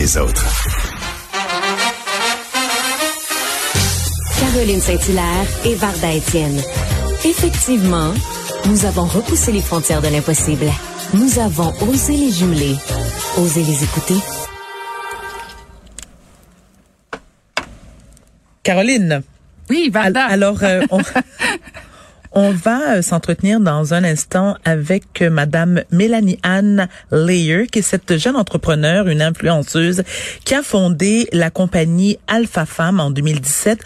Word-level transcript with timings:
Les 0.00 0.16
autres. 0.16 0.44
Caroline 4.40 4.80
Saint-Hilaire 4.80 5.46
et 5.64 5.74
Varda 5.76 6.12
Étienne. 6.12 6.60
Effectivement, 7.24 8.12
nous 8.66 8.84
avons 8.86 9.04
repoussé 9.04 9.52
les 9.52 9.60
frontières 9.60 10.02
de 10.02 10.08
l'impossible. 10.08 10.66
Nous 11.14 11.38
avons 11.38 11.72
osé 11.88 12.16
les 12.16 12.32
jumeler, 12.32 12.74
osé 13.38 13.62
les 13.62 13.84
écouter. 13.84 14.14
Caroline. 18.64 19.22
Oui, 19.70 19.90
Varda. 19.92 20.24
Alors, 20.24 20.62
euh, 20.64 20.82
on, 20.90 20.98
on 22.34 22.50
va 22.50 22.96
euh, 22.96 23.02
s'entretenir 23.02 23.60
dans 23.60 23.94
un 23.94 24.04
instant 24.04 24.56
avec 24.64 25.22
euh, 25.22 25.30
Madame 25.30 25.82
Mélanie 25.90 26.38
Anne 26.42 26.88
Layer, 27.12 27.66
qui 27.68 27.78
est 27.78 27.82
cette 27.82 28.18
jeune 28.18 28.36
entrepreneur, 28.36 29.06
une 29.06 29.22
influenceuse, 29.22 30.02
qui 30.44 30.54
a 30.54 30.62
fondé 30.62 31.28
la 31.32 31.50
compagnie 31.50 32.18
Alpha 32.26 32.66
Femme 32.66 33.00
en 33.00 33.10
2017. 33.10 33.78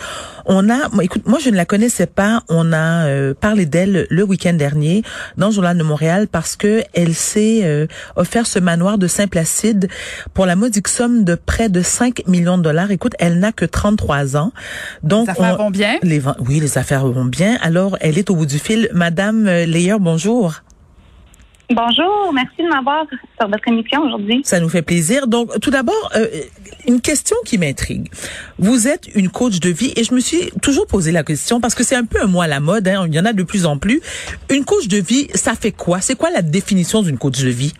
On 0.50 0.70
a, 0.70 0.88
écoute, 1.02 1.26
moi 1.26 1.38
je 1.38 1.50
ne 1.50 1.56
la 1.56 1.66
connaissais 1.66 2.06
pas. 2.06 2.42
On 2.48 2.72
a 2.72 3.06
euh, 3.06 3.34
parlé 3.34 3.66
d'elle 3.66 4.06
le 4.08 4.22
week-end 4.22 4.54
dernier 4.54 5.02
dans 5.36 5.48
le 5.48 5.52
journal 5.52 5.76
de 5.76 5.82
Montréal 5.82 6.26
parce 6.26 6.56
que 6.56 6.82
elle 6.94 7.14
s'est 7.14 7.60
euh, 7.64 7.86
offert 8.16 8.46
ce 8.46 8.58
manoir 8.58 8.96
de 8.96 9.06
Saint-Placide 9.06 9.88
pour 10.32 10.46
la 10.46 10.56
modique 10.56 10.88
somme 10.88 11.22
de 11.22 11.34
près 11.34 11.68
de 11.68 11.82
5 11.82 12.26
millions 12.26 12.56
de 12.56 12.62
dollars. 12.62 12.90
Écoute, 12.90 13.12
elle 13.18 13.38
n'a 13.38 13.52
que 13.52 13.66
33 13.66 14.38
ans. 14.38 14.52
Donc, 15.02 15.26
les 15.26 15.32
affaires 15.32 15.56
on, 15.60 15.64
vont 15.64 15.70
bien? 15.70 15.98
Les, 16.02 16.22
oui, 16.40 16.60
les 16.60 16.78
affaires 16.78 17.06
vont 17.06 17.26
bien. 17.26 17.58
Alors, 17.60 17.98
elle 18.00 18.16
est 18.16 18.30
au 18.30 18.34
bout 18.34 18.46
du 18.46 18.58
fil. 18.58 18.88
Madame 18.94 19.44
Leyer, 19.44 19.96
bonjour. 20.00 20.62
Bonjour, 21.70 22.32
merci 22.32 22.62
de 22.62 22.68
m'avoir 22.68 23.04
sur 23.38 23.46
votre 23.46 23.68
émission 23.68 24.02
aujourd'hui. 24.02 24.40
Ça 24.42 24.58
nous 24.58 24.70
fait 24.70 24.80
plaisir. 24.80 25.26
Donc, 25.26 25.60
tout 25.60 25.70
d'abord, 25.70 26.10
euh, 26.16 26.26
une 26.86 27.02
question 27.02 27.36
qui 27.44 27.58
m'intrigue. 27.58 28.08
Vous 28.58 28.88
êtes 28.88 29.06
une 29.14 29.28
coach 29.28 29.60
de 29.60 29.68
vie 29.68 29.92
et 29.94 30.02
je 30.02 30.14
me 30.14 30.20
suis 30.20 30.50
toujours 30.62 30.86
posé 30.86 31.12
la 31.12 31.22
question 31.24 31.60
parce 31.60 31.74
que 31.74 31.84
c'est 31.84 31.96
un 31.96 32.06
peu 32.06 32.22
un 32.22 32.26
mot 32.26 32.40
à 32.40 32.46
la 32.46 32.60
mode, 32.60 32.88
hein, 32.88 33.04
il 33.06 33.14
y 33.14 33.20
en 33.20 33.26
a 33.26 33.34
de 33.34 33.42
plus 33.42 33.66
en 33.66 33.76
plus. 33.76 34.00
Une 34.48 34.64
coach 34.64 34.88
de 34.88 34.96
vie, 34.96 35.28
ça 35.34 35.54
fait 35.54 35.72
quoi? 35.72 36.00
C'est 36.00 36.16
quoi 36.16 36.30
la 36.30 36.40
définition 36.40 37.02
d'une 37.02 37.18
coach 37.18 37.42
de 37.42 37.50
vie? 37.50 37.74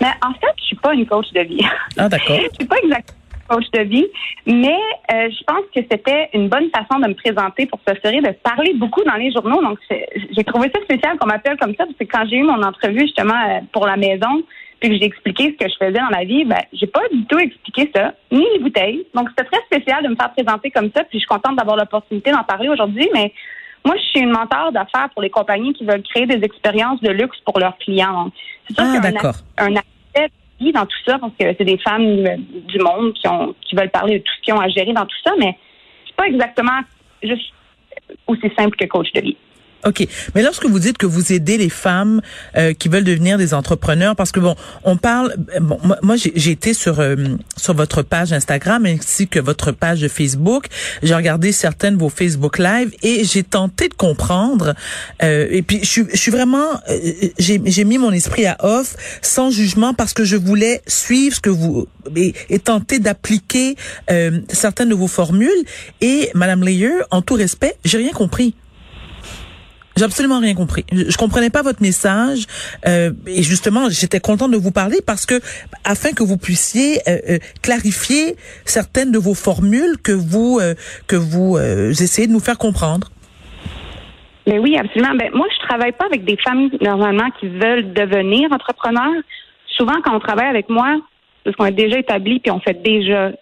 Mais 0.00 0.08
en 0.20 0.32
fait, 0.32 0.54
je 0.58 0.64
suis 0.64 0.76
pas 0.76 0.94
une 0.94 1.06
coach 1.06 1.32
de 1.32 1.42
vie. 1.42 1.64
Ah, 1.96 2.08
d'accord. 2.08 2.36
je 2.50 2.56
suis 2.56 2.66
pas 2.66 2.76
exactement 2.82 3.25
coach 3.48 3.64
de 3.72 3.82
vie, 3.82 4.06
mais 4.46 4.78
euh, 5.12 5.28
je 5.30 5.44
pense 5.44 5.64
que 5.74 5.80
c'était 5.90 6.28
une 6.34 6.48
bonne 6.48 6.70
façon 6.70 7.00
de 7.00 7.08
me 7.08 7.14
présenter 7.14 7.66
pour 7.66 7.80
s'assurer 7.86 8.20
de 8.20 8.30
parler 8.42 8.74
beaucoup 8.74 9.02
dans 9.04 9.14
les 9.14 9.32
journaux. 9.32 9.62
Donc, 9.62 9.78
j'ai 9.90 10.44
trouvé 10.44 10.70
ça 10.74 10.80
spécial 10.82 11.18
qu'on 11.18 11.26
m'appelle 11.26 11.56
comme 11.58 11.74
ça, 11.74 11.84
parce 11.84 11.96
que 11.98 12.04
quand 12.04 12.26
j'ai 12.28 12.36
eu 12.36 12.42
mon 12.42 12.62
entrevue 12.62 13.00
justement 13.00 13.40
euh, 13.48 13.60
pour 13.72 13.86
la 13.86 13.96
maison, 13.96 14.42
puis 14.80 14.90
que 14.90 14.96
j'ai 14.96 15.04
expliqué 15.04 15.56
ce 15.58 15.64
que 15.64 15.70
je 15.70 15.76
faisais 15.78 15.98
dans 15.98 16.16
la 16.16 16.24
vie, 16.24 16.44
ben, 16.44 16.60
j'ai 16.72 16.86
pas 16.86 17.00
du 17.10 17.24
tout 17.26 17.38
expliqué 17.38 17.90
ça, 17.94 18.12
ni 18.30 18.44
les 18.54 18.58
bouteilles. 18.58 19.06
Donc, 19.14 19.28
c'était 19.30 19.48
très 19.50 19.62
spécial 19.64 20.04
de 20.04 20.08
me 20.08 20.16
faire 20.16 20.32
présenter 20.32 20.70
comme 20.70 20.90
ça, 20.94 21.04
puis 21.04 21.18
je 21.18 21.20
suis 21.20 21.28
contente 21.28 21.56
d'avoir 21.56 21.76
l'opportunité 21.76 22.30
d'en 22.30 22.44
parler 22.44 22.68
aujourd'hui, 22.68 23.08
mais 23.14 23.32
moi, 23.84 23.94
je 23.96 24.02
suis 24.02 24.20
une 24.20 24.32
mentor 24.32 24.72
d'affaires 24.72 25.08
pour 25.14 25.22
les 25.22 25.30
compagnies 25.30 25.72
qui 25.72 25.84
veulent 25.84 26.02
créer 26.02 26.26
des 26.26 26.44
expériences 26.44 27.00
de 27.00 27.10
luxe 27.10 27.38
pour 27.44 27.58
leurs 27.60 27.78
clients. 27.78 28.30
C'est 28.66 28.74
sûr 28.74 28.84
ah, 28.84 29.32
un, 29.58 29.74
un 29.74 29.80
dans 30.60 30.86
tout 30.86 30.98
ça 31.06 31.18
parce 31.18 31.32
que 31.38 31.54
c'est 31.56 31.64
des 31.64 31.78
femmes 31.78 32.24
du 32.66 32.78
monde 32.78 33.12
qui 33.14 33.28
ont 33.28 33.54
qui 33.62 33.76
veulent 33.76 33.90
parler 33.90 34.18
de 34.18 34.24
tout 34.24 34.32
ce 34.36 34.42
qu'ils 34.42 34.54
ont 34.54 34.60
à 34.60 34.68
gérer 34.68 34.92
dans 34.92 35.06
tout 35.06 35.16
ça, 35.24 35.32
mais 35.38 35.56
c'est 36.06 36.16
pas 36.16 36.26
exactement 36.26 36.80
juste 37.22 37.52
aussi 38.26 38.50
simple 38.56 38.76
que 38.76 38.86
coach 38.86 39.12
de 39.12 39.20
vie. 39.20 39.36
OK. 39.84 40.06
Mais 40.34 40.42
lorsque 40.42 40.66
vous 40.66 40.78
dites 40.78 40.98
que 40.98 41.06
vous 41.06 41.32
aidez 41.32 41.58
les 41.58 41.68
femmes 41.68 42.20
euh, 42.56 42.72
qui 42.72 42.88
veulent 42.88 43.04
devenir 43.04 43.38
des 43.38 43.54
entrepreneurs, 43.54 44.16
parce 44.16 44.32
que 44.32 44.40
bon, 44.40 44.56
on 44.84 44.96
parle, 44.96 45.34
bon, 45.60 45.78
moi, 46.02 46.16
j'ai 46.16 46.50
été 46.50 46.74
sur 46.74 47.00
euh, 47.00 47.16
sur 47.56 47.74
votre 47.74 48.02
page 48.02 48.32
Instagram 48.32 48.86
ainsi 48.86 49.28
que 49.28 49.38
votre 49.38 49.72
page 49.72 50.06
Facebook. 50.08 50.66
J'ai 51.02 51.14
regardé 51.14 51.52
certaines 51.52 51.94
de 51.94 52.00
vos 52.00 52.08
Facebook 52.08 52.58
Live 52.58 52.92
et 53.02 53.24
j'ai 53.24 53.42
tenté 53.42 53.88
de 53.88 53.94
comprendre. 53.94 54.74
Euh, 55.22 55.46
et 55.50 55.62
puis, 55.62 55.80
je 55.82 56.04
suis, 56.14 56.30
vraiment, 56.30 56.80
euh, 56.88 57.12
j'ai 57.38 57.60
j'ai 57.64 57.84
mis 57.84 57.98
mon 57.98 58.12
esprit 58.12 58.46
à 58.46 58.56
off, 58.60 58.96
sans 59.22 59.50
jugement, 59.50 59.94
parce 59.94 60.12
que 60.12 60.24
je 60.24 60.36
voulais 60.36 60.82
suivre 60.86 61.36
ce 61.36 61.40
que 61.40 61.50
vous 61.50 61.86
et, 62.14 62.34
et 62.48 62.58
tenter 62.58 62.98
d'appliquer 62.98 63.76
euh, 64.10 64.40
certaines 64.48 64.90
de 64.90 64.94
vos 64.94 65.08
formules. 65.08 65.50
Et 66.00 66.30
Madame 66.34 66.62
Layer, 66.62 67.02
en 67.10 67.22
tout 67.22 67.34
respect, 67.34 67.76
j'ai 67.84 67.98
rien 67.98 68.12
compris. 68.12 68.54
J'ai 69.96 70.04
absolument 70.04 70.40
rien 70.40 70.54
compris. 70.54 70.84
Je, 70.92 71.16
comprenais 71.16 71.48
pas 71.48 71.62
votre 71.62 71.80
message 71.80 72.46
euh, 72.86 73.12
et 73.26 73.42
justement, 73.42 73.88
j'étais 73.88 74.20
contente 74.20 74.50
de 74.50 74.58
vous 74.58 74.70
parler 74.70 74.98
parce 75.04 75.24
que 75.24 75.40
afin 75.84 76.12
que 76.12 76.22
vous 76.22 76.36
puissiez 76.36 76.98
euh, 77.08 77.18
euh, 77.30 77.38
clarifier 77.62 78.36
certaines 78.66 79.10
de 79.10 79.18
vos 79.18 79.34
formules 79.34 79.96
que 80.02 80.12
vous 80.12 80.58
euh, 80.60 80.74
que 81.06 81.16
vous 81.16 81.56
euh, 81.56 81.90
essayez 81.90 82.28
de 82.28 82.32
nous 82.32 82.40
faire 82.40 82.58
comprendre. 82.58 83.08
Mais 84.46 84.58
oui, 84.58 84.76
absolument. 84.76 85.14
Ben 85.14 85.30
moi, 85.32 85.46
je 85.50 85.66
travaille 85.66 85.92
pas 85.92 86.04
avec 86.04 86.24
des 86.24 86.36
femmes 86.36 86.68
normalement 86.82 87.30
qui 87.40 87.48
veulent 87.48 87.92
devenir 87.94 88.52
entrepreneurs. 88.52 89.22
Souvent, 89.76 89.94
quand 90.04 90.14
on 90.14 90.20
travaille 90.20 90.48
avec 90.48 90.68
moi, 90.68 90.98
parce 91.42 91.56
qu'on 91.56 91.66
est 91.66 91.72
déjà 91.72 91.98
établi 91.98 92.40
puis 92.40 92.50
on 92.50 92.60
fait 92.60 92.80
déjà 92.82 93.32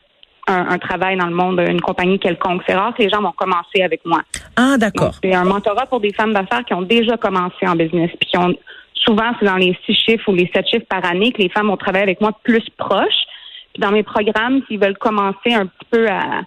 un, 0.46 0.68
un, 0.70 0.78
travail 0.78 1.16
dans 1.16 1.26
le 1.26 1.34
monde 1.34 1.60
d'une 1.60 1.80
compagnie 1.80 2.18
quelconque. 2.18 2.62
C'est 2.66 2.74
rare 2.74 2.94
que 2.94 3.02
les 3.02 3.08
gens 3.08 3.22
vont 3.22 3.32
commencer 3.32 3.82
avec 3.82 4.04
moi. 4.04 4.20
Ah, 4.56 4.76
d'accord. 4.78 5.14
C'est 5.22 5.34
un 5.34 5.44
mentorat 5.44 5.86
pour 5.86 6.00
des 6.00 6.12
femmes 6.12 6.32
d'affaires 6.32 6.64
qui 6.64 6.74
ont 6.74 6.82
déjà 6.82 7.16
commencé 7.16 7.66
en 7.66 7.76
business, 7.76 8.10
puis 8.20 8.28
qui 8.30 8.38
ont 8.38 8.54
souvent 8.94 9.32
c'est 9.38 9.46
dans 9.46 9.56
les 9.56 9.76
six 9.84 9.94
chiffres 9.94 10.28
ou 10.28 10.34
les 10.34 10.50
sept 10.54 10.66
chiffres 10.68 10.86
par 10.88 11.04
année 11.04 11.32
que 11.32 11.42
les 11.42 11.48
femmes 11.48 11.68
vont 11.68 11.76
travailler 11.76 12.04
avec 12.04 12.20
moi 12.20 12.32
plus 12.42 12.64
proches. 12.76 13.24
Puis 13.72 13.80
dans 13.80 13.90
mes 13.90 14.02
programmes, 14.02 14.62
s'ils 14.66 14.78
veulent 14.78 14.98
commencer 14.98 15.52
un 15.52 15.66
petit 15.66 15.86
peu 15.90 16.08
à, 16.08 16.42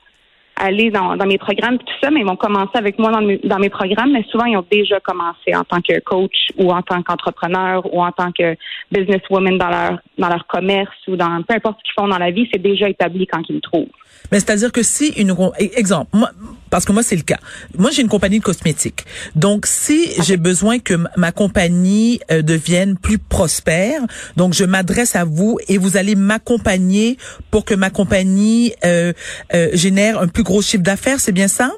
aller 0.60 0.90
dans, 0.92 1.16
dans, 1.16 1.26
mes 1.26 1.38
programmes 1.38 1.78
tout 1.78 1.86
ça, 2.02 2.10
mais 2.12 2.22
ils 2.22 2.26
vont 2.26 2.36
commencer 2.36 2.76
avec 2.76 2.98
moi 3.00 3.12
dans 3.12 3.22
mes, 3.22 3.38
dans 3.44 3.60
mes 3.60 3.70
programmes, 3.70 4.12
mais 4.12 4.26
souvent 4.32 4.46
ils 4.46 4.58
ont 4.58 4.66
déjà 4.72 5.00
commencé 5.00 5.56
en 5.56 5.64
tant 5.64 5.82
que 5.82 6.00
coach 6.00 6.50
ou 6.58 6.72
en 6.72 6.82
tant 6.82 7.02
qu'entrepreneur 7.04 7.86
ou 7.94 8.02
en 8.02 8.12
tant 8.12 8.32
que 8.32 8.56
businesswoman 8.92 9.58
dans 9.58 9.70
leur 9.70 10.00
dans 10.18 10.30
leur 10.30 10.48
commerce 10.48 10.96
ou 11.08 11.16
dans 11.16 11.42
peu 11.48 11.56
importe 11.56 11.78
ce 11.80 11.84
qu'ils 11.84 11.94
font 12.02 12.08
dans 12.08 12.18
la 12.18 12.32
vie, 12.32 12.48
c'est 12.52 12.62
déjà 12.62 12.90
établi 12.90 13.28
quand 13.28 13.42
ils 13.50 13.56
me 13.56 13.62
trouvent. 13.62 13.88
Mais 14.32 14.40
c'est-à-dire 14.40 14.72
que 14.72 14.84
si 14.84 15.10
une 15.10 15.36
exemple, 15.76 16.10
moi, 16.14 16.32
parce 16.70 16.86
que 16.86 16.92
moi 16.92 17.04
c'est 17.04 17.16
le 17.16 17.22
cas. 17.22 17.40
Moi 17.78 17.92
j'ai 17.92 18.02
une 18.02 18.10
compagnie 18.10 18.40
de 18.40 18.44
cosmétiques. 18.44 19.06
Donc 19.36 19.66
si 19.66 20.10
okay. 20.12 20.24
j'ai 20.24 20.38
besoin 20.38 20.80
que 20.80 20.96
ma 21.16 21.32
compagnie 21.32 22.20
euh, 22.32 22.42
devienne 22.42 22.98
plus 22.98 23.20
prospère, 23.20 24.02
donc 24.36 24.54
je 24.54 24.66
m'adresse 24.66 25.16
à 25.16 25.24
vous 25.24 25.60
et 25.68 25.78
vous 25.78 25.98
allez 25.98 26.16
m'accompagner 26.16 27.18
pour 27.52 27.64
que 27.64 27.74
ma 27.74 27.90
compagnie 27.90 28.74
euh, 28.86 29.14
euh, 29.54 29.70
génère 29.74 30.20
un 30.20 30.28
plus 30.28 30.44
gros 30.48 30.62
chiffre 30.62 30.84
d'affaires, 30.84 31.20
c'est 31.20 31.34
bien 31.34 31.48
ça? 31.48 31.72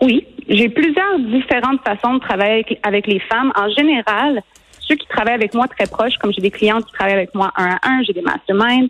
Oui, 0.00 0.26
j'ai 0.48 0.68
plusieurs 0.68 1.18
différentes 1.20 1.80
façons 1.86 2.14
de 2.14 2.18
travailler 2.18 2.66
avec, 2.82 3.06
les 3.06 3.20
femmes. 3.20 3.52
En 3.54 3.68
général, 3.70 4.42
ceux 4.80 4.96
qui 4.96 5.06
travaillent 5.06 5.40
avec 5.42 5.54
moi 5.54 5.68
très 5.68 5.86
proches, 5.86 6.16
comme 6.20 6.32
j'ai 6.32 6.42
des 6.42 6.50
clientes 6.50 6.84
qui 6.86 6.92
travaillent 6.92 7.20
avec 7.22 7.34
moi 7.34 7.52
un 7.56 7.76
à 7.76 7.78
un, 7.84 8.02
j'ai 8.02 8.12
des 8.12 8.22
masterminds, 8.22 8.88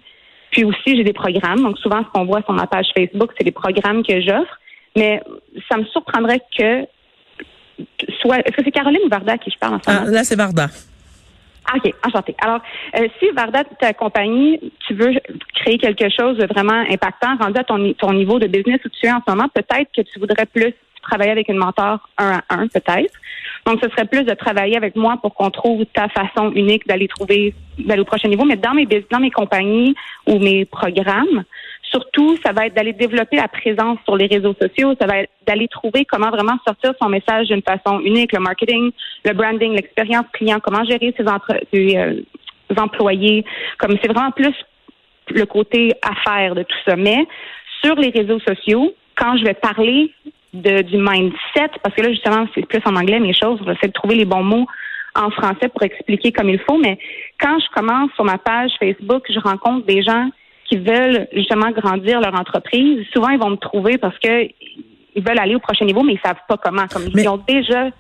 puis 0.51 0.65
aussi, 0.65 0.97
j'ai 0.97 1.05
des 1.05 1.13
programmes. 1.13 1.63
Donc, 1.63 1.79
souvent, 1.79 2.03
ce 2.05 2.11
qu'on 2.13 2.25
voit 2.25 2.43
sur 2.43 2.53
ma 2.53 2.67
page 2.67 2.87
Facebook, 2.97 3.31
c'est 3.37 3.45
les 3.45 3.53
programmes 3.53 4.03
que 4.03 4.21
j'offre. 4.21 4.59
Mais 4.97 5.23
ça 5.69 5.79
me 5.79 5.85
surprendrait 5.87 6.43
que 6.57 6.87
soit. 8.21 8.39
Est-ce 8.41 8.57
que 8.57 8.63
c'est 8.65 8.71
Caroline 8.71 9.01
ou 9.07 9.09
Varda 9.09 9.39
qui 9.39 9.51
je 9.51 9.59
parle 9.59 9.75
en 9.77 9.83
ce 9.83 9.91
moment? 9.91 10.05
Ah, 10.09 10.11
là, 10.11 10.25
c'est 10.25 10.37
Varda. 10.37 10.69
OK, 11.75 11.95
enchanté. 12.07 12.35
Alors, 12.43 12.61
euh, 12.99 13.09
si 13.19 13.31
Varda, 13.31 13.65
ta 13.65 13.95
compagnie, 13.95 14.61
tu 14.87 14.95
veux 14.95 15.13
créer 15.63 15.79
quelque 15.79 16.09
chose 16.09 16.37
de 16.37 16.47
vraiment 16.47 16.85
impactant, 16.91 17.37
rendu 17.41 17.59
à 17.59 17.65
ton, 17.65 17.93
ton 17.95 18.13
niveau 18.13 18.39
de 18.39 18.47
business 18.47 18.81
où 18.85 18.89
tu 18.89 19.07
es 19.07 19.13
en 19.13 19.23
ce 19.27 19.31
moment, 19.31 19.49
peut-être 19.49 19.91
que 19.97 20.03
tu 20.03 20.19
voudrais 20.19 20.47
plus 20.47 20.75
travailler 21.03 21.33
avec 21.33 21.49
une 21.49 21.57
mentor 21.57 22.09
un 22.19 22.41
à 22.49 22.55
un, 22.55 22.69
peut-être. 22.69 23.15
Donc, 23.67 23.79
ce 23.83 23.89
serait 23.91 24.07
plus 24.07 24.25
de 24.25 24.35
travailler 24.35 24.77
avec 24.77 24.97
moi 24.97 25.19
pour 25.21 25.35
qu'on 25.35 25.51
trouve 25.51 25.85
ta 25.93 26.09
façon 26.09 26.51
unique 26.53 26.87
d'aller 26.87 27.09
trouver, 27.09 27.55
d'aller 27.79 28.03
au 28.03 28.05
prochain 28.05 28.29
niveau. 28.29 28.45
Mais 28.45 28.57
dans 28.57 28.75
mes, 28.75 28.87
dans 28.87 29.21
mes 29.21 29.31
compagnies 29.31 29.95
ou 30.27 30.39
mes 30.39 30.65
programmes, 30.65 31.45
surtout, 31.83 32.37
ça 32.45 32.53
va 32.53 32.67
être 32.67 32.75
d'aller 32.75 32.93
développer 32.93 33.37
la 33.37 33.49
présence 33.49 33.99
sur 34.05 34.17
les 34.17 34.27
réseaux 34.27 34.55
sociaux. 34.61 34.95
Ça 35.01 35.07
va 35.07 35.19
être 35.19 35.31
d'aller 35.47 35.69
trouver 35.69 36.05
comment 36.05 36.31
vraiment 36.31 36.57
sortir 36.67 36.93
son 37.01 37.09
message 37.09 37.49
d'une 37.49 37.63
façon 37.63 38.01
unique, 38.01 38.33
le 38.33 38.41
marketing, 38.41 38.91
le 39.25 39.33
branding, 39.33 39.75
l'expérience 39.75 40.27
client, 40.33 40.59
comment 40.61 40.85
gérer 40.85 41.15
ses, 41.17 41.97
euh, 41.97 42.21
employés. 42.77 43.45
Comme 43.79 43.97
c'est 44.03 44.11
vraiment 44.11 44.31
plus 44.31 44.55
le 45.31 45.47
côté 45.47 45.93
affaire 46.03 46.55
de 46.55 46.63
tout 46.63 46.79
ça. 46.87 46.97
Mais 46.97 47.27
sur 47.83 47.95
les 47.97 48.11
réseaux 48.11 48.41
sociaux, 48.41 48.95
quand 49.17 49.37
je 49.37 49.45
vais 49.45 49.55
parler 49.55 50.13
de, 50.53 50.83
du 50.83 50.97
mindset, 50.99 51.71
parce 51.83 51.95
que 51.95 52.03
là, 52.03 52.11
justement, 52.11 52.47
c'est 52.55 52.67
plus 52.67 52.81
en 52.85 52.97
anglais 52.97 53.21
mes 53.21 53.35
choses, 53.35 53.61
essayer 53.63 53.89
de 53.89 53.93
trouver 53.93 54.17
les 54.17 54.25
bons 54.25 54.43
mots 54.43 54.67
en 55.15 55.31
français 55.31 55.69
pour 55.69 55.83
expliquer 55.83 56.33
comme 56.33 56.49
il 56.49 56.59
faut, 56.61 56.79
mais 56.79 56.99
quand 57.41 57.59
je 57.59 57.67
commence 57.75 58.11
sur 58.15 58.25
ma 58.25 58.39
page 58.39 58.71
Facebook, 58.79 59.25
je 59.29 59.39
rencontre 59.41 59.87
des 59.87 60.03
gens 60.03 60.31
qui 60.69 60.79
veulent 60.79 61.29
justement 61.33 61.71
grandir 61.71 62.21
leur 62.21 62.35
entreprise. 62.35 63.07
Souvent, 63.13 63.29
ils 63.29 63.39
vont 63.39 63.51
me 63.51 63.57
trouver 63.57 63.99
parce 63.99 64.19
que 64.19 64.49
ils 65.15 65.23
veulent 65.23 65.39
aller 65.39 65.55
au 65.55 65.59
prochain 65.59 65.85
niveau, 65.85 66.03
mais 66.03 66.15
ils 66.15 66.21
savent 66.25 66.41
pas 66.49 66.57
comment. 66.57 66.87
Comme 66.87 67.09
ils 67.15 67.29
ont 67.29 67.43
déjà 67.47 67.91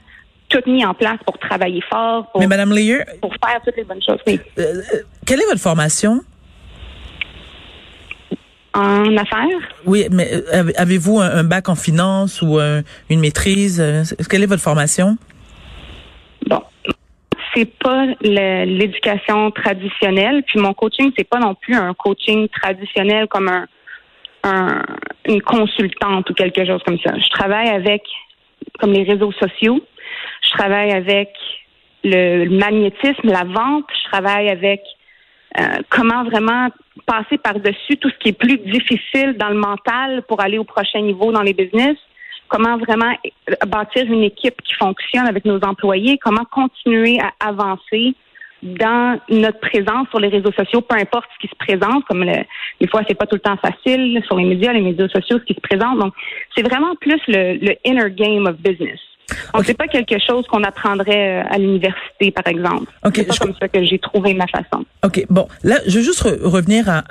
tout 0.48 0.70
mis 0.70 0.84
en 0.84 0.94
place 0.94 1.18
pour 1.26 1.38
travailler 1.38 1.82
fort, 1.90 2.30
pour, 2.30 2.40
mais 2.40 2.46
Madame 2.46 2.72
Leyer, 2.72 3.00
pour 3.20 3.32
faire 3.32 3.60
toutes 3.64 3.76
les 3.76 3.84
bonnes 3.84 4.02
choses. 4.02 4.18
Oui. 4.26 4.38
Euh, 4.58 4.62
euh, 4.62 4.98
quelle 5.26 5.40
est 5.40 5.46
votre 5.46 5.60
formation? 5.60 6.20
En 8.74 9.16
affaires? 9.16 9.60
Oui, 9.84 10.06
mais 10.10 10.30
euh, 10.32 10.70
avez-vous 10.76 11.20
un, 11.20 11.44
bac 11.44 11.68
en 11.68 11.74
finance 11.74 12.40
ou 12.40 12.58
une 13.10 13.20
maîtrise? 13.20 13.82
Quelle 14.30 14.42
est 14.42 14.46
votre 14.46 14.62
formation? 14.62 15.18
Bon, 16.46 16.62
c'est 17.54 17.70
pas 17.78 18.06
l'éducation 18.22 19.50
traditionnelle. 19.50 20.42
Puis 20.46 20.58
mon 20.58 20.72
coaching, 20.72 21.12
c'est 21.16 21.28
pas 21.28 21.38
non 21.38 21.54
plus 21.54 21.74
un 21.74 21.92
coaching 21.94 22.48
traditionnel 22.48 23.26
comme 23.28 23.50
un, 24.44 24.82
une 25.26 25.42
consultante 25.42 26.28
ou 26.30 26.34
quelque 26.34 26.64
chose 26.64 26.80
comme 26.84 26.98
ça. 27.04 27.12
Je 27.18 27.28
travaille 27.30 27.68
avec 27.68 28.02
comme 28.78 28.92
les 28.92 29.04
réseaux 29.04 29.32
sociaux. 29.32 29.80
Je 30.42 30.50
travaille 30.58 30.92
avec 30.92 31.30
le, 32.04 32.48
magnétisme, 32.48 33.28
la 33.28 33.44
vente. 33.44 33.86
Je 34.04 34.10
travaille 34.10 34.48
avec 34.48 34.80
euh, 35.58 35.82
comment 35.90 36.24
vraiment 36.24 36.68
passer 37.06 37.38
par-dessus 37.38 37.96
tout 37.98 38.10
ce 38.10 38.18
qui 38.18 38.28
est 38.30 38.38
plus 38.38 38.58
difficile 38.58 39.36
dans 39.38 39.48
le 39.48 39.58
mental 39.58 40.22
pour 40.28 40.40
aller 40.40 40.58
au 40.58 40.64
prochain 40.64 41.00
niveau 41.00 41.32
dans 41.32 41.42
les 41.42 41.52
business? 41.52 41.96
Comment 42.48 42.76
vraiment 42.78 43.14
bâtir 43.66 44.04
une 44.04 44.22
équipe 44.22 44.60
qui 44.62 44.74
fonctionne 44.74 45.26
avec 45.26 45.44
nos 45.44 45.58
employés, 45.60 46.18
comment 46.18 46.44
continuer 46.44 47.18
à 47.20 47.32
avancer 47.48 48.14
dans 48.62 49.18
notre 49.28 49.58
présence 49.58 50.08
sur 50.10 50.20
les 50.20 50.28
réseaux 50.28 50.52
sociaux, 50.52 50.82
peu 50.82 50.96
importe 50.96 51.28
ce 51.34 51.46
qui 51.46 51.48
se 51.48 51.56
présente, 51.56 52.04
comme 52.04 52.22
le, 52.22 52.44
des 52.80 52.86
fois 52.86 53.02
c'est 53.08 53.14
pas 53.14 53.26
tout 53.26 53.36
le 53.36 53.40
temps 53.40 53.56
facile 53.56 54.22
sur 54.26 54.36
les 54.36 54.44
médias, 54.44 54.72
les 54.72 54.80
médias 54.80 55.08
sociaux, 55.08 55.38
ce 55.38 55.44
qui 55.44 55.54
se 55.54 55.60
présente. 55.60 55.98
Donc, 55.98 56.14
c'est 56.56 56.62
vraiment 56.62 56.94
plus 57.00 57.20
le, 57.26 57.54
le 57.54 57.74
inner 57.84 58.10
game 58.10 58.46
of 58.46 58.56
business. 58.58 59.00
Donc, 59.54 59.64
c'est 59.66 59.76
pas 59.76 59.88
quelque 59.88 60.16
chose 60.26 60.46
qu'on 60.46 60.62
apprendrait 60.62 61.40
euh, 61.40 61.48
à 61.50 61.58
l'université, 61.58 62.30
par 62.30 62.46
exemple. 62.46 62.90
C'est 63.14 63.24
pas 63.24 63.36
comme 63.36 63.54
ça 63.60 63.68
que 63.68 63.84
j'ai 63.84 63.98
trouvé 63.98 64.34
ma 64.34 64.46
façon. 64.46 64.84
OK. 65.04 65.24
Bon, 65.30 65.48
là, 65.62 65.78
je 65.86 65.98
veux 65.98 66.04
juste 66.04 66.22
revenir 66.22 66.88
à, 66.88 67.02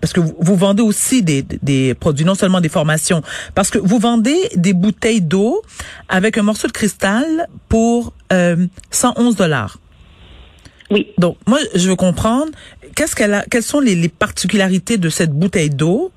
parce 0.00 0.12
que 0.12 0.20
vous, 0.20 0.56
vendez 0.56 0.82
aussi 0.82 1.22
des, 1.22 1.42
des 1.42 1.94
produits, 1.94 2.24
non 2.24 2.34
seulement 2.34 2.60
des 2.60 2.68
formations, 2.68 3.22
parce 3.54 3.70
que 3.70 3.78
vous 3.78 3.98
vendez 3.98 4.36
des 4.54 4.72
bouteilles 4.72 5.22
d'eau 5.22 5.62
avec 6.08 6.38
un 6.38 6.42
morceau 6.42 6.68
de 6.68 6.72
cristal 6.72 7.48
pour 7.68 8.12
euh, 8.32 8.66
111 8.90 9.36
dollars. 9.36 9.78
Oui. 10.90 11.08
Donc, 11.18 11.36
moi, 11.46 11.58
je 11.74 11.88
veux 11.88 11.96
comprendre, 11.96 12.50
qu'est-ce 12.94 13.14
qu'elle 13.14 13.34
a, 13.34 13.44
quelles 13.50 13.62
sont 13.62 13.80
les, 13.80 13.94
les 13.94 14.08
particularités 14.08 14.96
de 14.96 15.08
cette 15.08 15.32
bouteille 15.32 15.70
d'eau? 15.70 16.12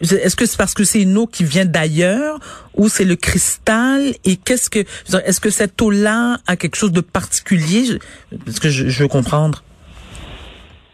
Est-ce 0.00 0.36
que 0.36 0.46
c'est 0.46 0.58
parce 0.58 0.74
que 0.74 0.84
c'est 0.84 1.02
une 1.02 1.16
eau 1.16 1.26
qui 1.26 1.44
vient 1.44 1.64
d'ailleurs 1.64 2.38
ou 2.74 2.88
c'est 2.88 3.04
le 3.04 3.16
cristal 3.16 4.12
et 4.24 4.36
qu'est-ce 4.36 4.68
que 4.68 4.80
est-ce 4.80 5.40
que 5.40 5.50
cette 5.50 5.80
eau-là 5.80 6.36
a 6.46 6.56
quelque 6.56 6.76
chose 6.76 6.92
de 6.92 7.00
particulier? 7.00 7.98
Parce 8.44 8.60
que 8.60 8.68
je, 8.68 9.02
veux 9.02 9.08
comprendre. 9.08 9.62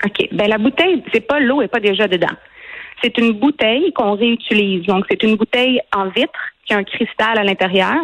OK. 0.04 0.28
Ben 0.32 0.48
la 0.48 0.58
bouteille, 0.58 1.02
c'est 1.12 1.20
pas 1.20 1.40
l'eau 1.40 1.62
est 1.62 1.68
pas 1.68 1.80
déjà 1.80 2.06
dedans. 2.06 2.34
C'est 3.02 3.18
une 3.18 3.32
bouteille 3.32 3.92
qu'on 3.92 4.14
réutilise. 4.14 4.86
Donc 4.86 5.04
c'est 5.10 5.22
une 5.22 5.36
bouteille 5.36 5.80
en 5.94 6.08
vitre 6.08 6.38
qui 6.64 6.74
a 6.74 6.76
un 6.76 6.84
cristal 6.84 7.38
à 7.38 7.42
l'intérieur. 7.42 7.96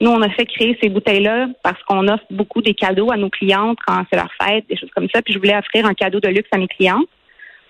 Nous, 0.00 0.10
on 0.10 0.20
a 0.20 0.28
fait 0.28 0.44
créer 0.44 0.76
ces 0.82 0.90
bouteilles-là 0.90 1.46
parce 1.62 1.82
qu'on 1.84 2.08
offre 2.08 2.24
beaucoup 2.30 2.60
des 2.60 2.74
cadeaux 2.74 3.10
à 3.10 3.16
nos 3.16 3.30
clientes 3.30 3.78
quand 3.86 4.04
c'est 4.10 4.16
leur 4.16 4.30
fête, 4.42 4.66
des 4.68 4.76
choses 4.76 4.90
comme 4.94 5.08
ça. 5.14 5.22
Puis 5.22 5.32
je 5.32 5.38
voulais 5.38 5.56
offrir 5.56 5.86
un 5.86 5.94
cadeau 5.94 6.20
de 6.20 6.28
luxe 6.28 6.48
à 6.52 6.58
mes 6.58 6.68
clientes. 6.68 7.08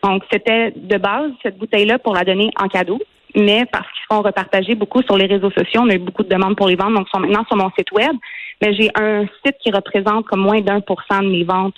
Donc, 0.05 0.23
c'était 0.31 0.73
de 0.77 0.99
base 0.99 1.31
cette 1.43 1.57
bouteille-là 1.57 1.99
pour 1.99 2.15
la 2.15 2.25
donner 2.25 2.51
en 2.61 2.69
cadeau. 2.69 3.01
Mais 3.35 3.65
parce 3.73 3.87
qu'ils 3.87 4.07
sont 4.09 4.23
repartagés 4.23 4.77
beaucoup 4.77 5.03
sur 5.03 5.17
les 5.17 5.27
réseaux 5.27 5.51
sociaux, 5.51 5.81
on 5.83 5.91
a 5.91 5.95
eu 5.95 5.99
beaucoup 5.99 6.23
de 6.23 6.29
demandes 6.29 6.57
pour 6.57 6.69
les 6.69 6.77
ventes, 6.77 6.95
donc 6.95 7.09
ils 7.09 7.17
sont 7.17 7.21
maintenant 7.21 7.45
sur 7.47 7.57
mon 7.57 7.71
site 7.77 7.91
web. 7.91 8.15
Mais 8.61 8.75
j'ai 8.75 8.91
un 8.95 9.25
site 9.45 9.57
qui 9.61 9.73
représente 9.73 10.27
comme 10.27 10.43
moins 10.49 10.61
d'un 10.61 10.81
pour 10.81 11.03
cent 11.11 11.21
de 11.21 11.29
mes 11.29 11.43
ventes, 11.43 11.75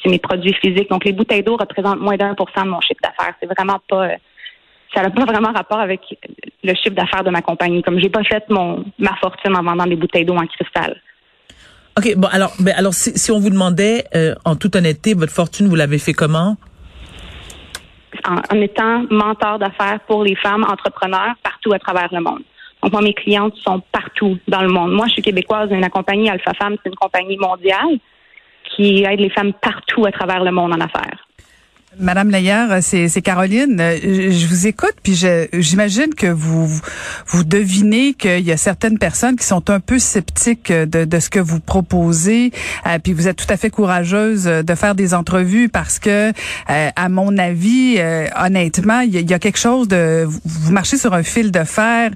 c'est 0.00 0.08
mes 0.08 0.20
produits 0.20 0.54
physiques. 0.62 0.88
Donc, 0.88 1.04
les 1.04 1.12
bouteilles 1.12 1.42
d'eau 1.42 1.56
représentent 1.56 2.00
moins 2.00 2.16
d'un 2.16 2.34
pour 2.34 2.48
cent 2.54 2.64
de 2.64 2.70
mon 2.70 2.80
chiffre 2.80 3.00
d'affaires. 3.02 3.34
C'est 3.40 3.46
vraiment 3.46 3.80
pas, 3.88 4.10
ça 4.94 5.02
n'a 5.02 5.10
pas 5.10 5.24
vraiment 5.24 5.52
rapport 5.52 5.80
avec 5.80 6.00
le 6.62 6.74
chiffre 6.74 6.94
d'affaires 6.94 7.24
de 7.24 7.30
ma 7.30 7.42
compagnie. 7.42 7.82
Comme 7.82 7.98
j'ai 7.98 8.10
pas 8.10 8.22
fait 8.22 8.44
mon 8.48 8.84
ma 8.98 9.16
fortune 9.16 9.56
en 9.56 9.62
vendant 9.64 9.86
des 9.86 9.96
bouteilles 9.96 10.24
d'eau 10.24 10.36
en 10.36 10.46
cristal. 10.46 11.00
OK, 11.98 12.14
bon 12.16 12.28
alors 12.30 12.52
ben 12.60 12.72
alors 12.76 12.94
si, 12.94 13.18
si 13.18 13.32
on 13.32 13.40
vous 13.40 13.50
demandait 13.50 14.04
euh, 14.14 14.34
en 14.44 14.54
toute 14.54 14.76
honnêteté 14.76 15.14
votre 15.14 15.32
fortune, 15.32 15.66
vous 15.66 15.74
l'avez 15.74 15.98
fait 15.98 16.12
comment? 16.12 16.56
En, 18.26 18.60
étant 18.60 19.04
mentor 19.10 19.58
d'affaires 19.58 20.00
pour 20.06 20.24
les 20.24 20.36
femmes 20.36 20.64
entrepreneurs 20.64 21.34
partout 21.42 21.72
à 21.72 21.78
travers 21.78 22.08
le 22.12 22.20
monde. 22.20 22.42
Donc, 22.82 22.92
moi, 22.92 23.02
mes 23.02 23.14
clientes 23.14 23.54
sont 23.56 23.82
partout 23.92 24.38
dans 24.48 24.62
le 24.62 24.68
monde. 24.68 24.92
Moi, 24.92 25.06
je 25.08 25.14
suis 25.14 25.22
québécoise, 25.22 25.70
la 25.70 25.90
compagnie 25.90 26.30
Alpha 26.30 26.52
Femmes, 26.54 26.76
c'est 26.82 26.88
une 26.88 26.96
compagnie 26.96 27.36
mondiale 27.36 27.98
qui 28.64 29.04
aide 29.04 29.20
les 29.20 29.30
femmes 29.30 29.52
partout 29.52 30.06
à 30.06 30.12
travers 30.12 30.42
le 30.42 30.50
monde 30.50 30.72
en 30.72 30.80
affaires. 30.80 31.19
Madame 31.98 32.30
Layer, 32.30 32.80
c'est 32.82 33.20
Caroline. 33.20 33.76
Je, 33.76 34.46
vous 34.46 34.68
écoute, 34.68 34.94
puis 35.02 35.20
j'imagine 35.52 36.14
que 36.14 36.28
vous 36.28 36.68
vous 37.26 37.42
devinez 37.42 38.14
qu'il 38.14 38.46
y 38.46 38.52
a 38.52 38.56
certaines 38.56 38.96
personnes 38.96 39.34
qui 39.34 39.44
sont 39.44 39.70
un 39.70 39.80
peu 39.80 39.98
sceptiques 39.98 40.70
de, 40.70 41.04
de 41.04 41.18
ce 41.18 41.28
que 41.28 41.40
vous 41.40 41.58
proposez, 41.58 42.52
euh, 42.86 43.00
puis 43.02 43.12
vous 43.12 43.26
êtes 43.26 43.36
tout 43.36 43.52
à 43.52 43.56
fait 43.56 43.70
courageuse 43.70 44.44
de 44.44 44.74
faire 44.76 44.94
des 44.94 45.14
entrevues 45.14 45.68
parce 45.68 45.98
que, 45.98 46.30
euh, 46.70 46.90
à 46.94 47.08
mon 47.08 47.36
avis, 47.38 47.96
euh, 47.98 48.28
honnêtement, 48.40 49.00
il 49.00 49.28
y, 49.28 49.34
a 49.34 49.38
quelque 49.40 49.58
chose 49.58 49.88
de 49.88 50.28
vous 50.44 50.72
marchez 50.72 50.96
sur 50.96 51.12
un 51.12 51.24
fil 51.24 51.50
de 51.50 51.64
fer 51.64 52.12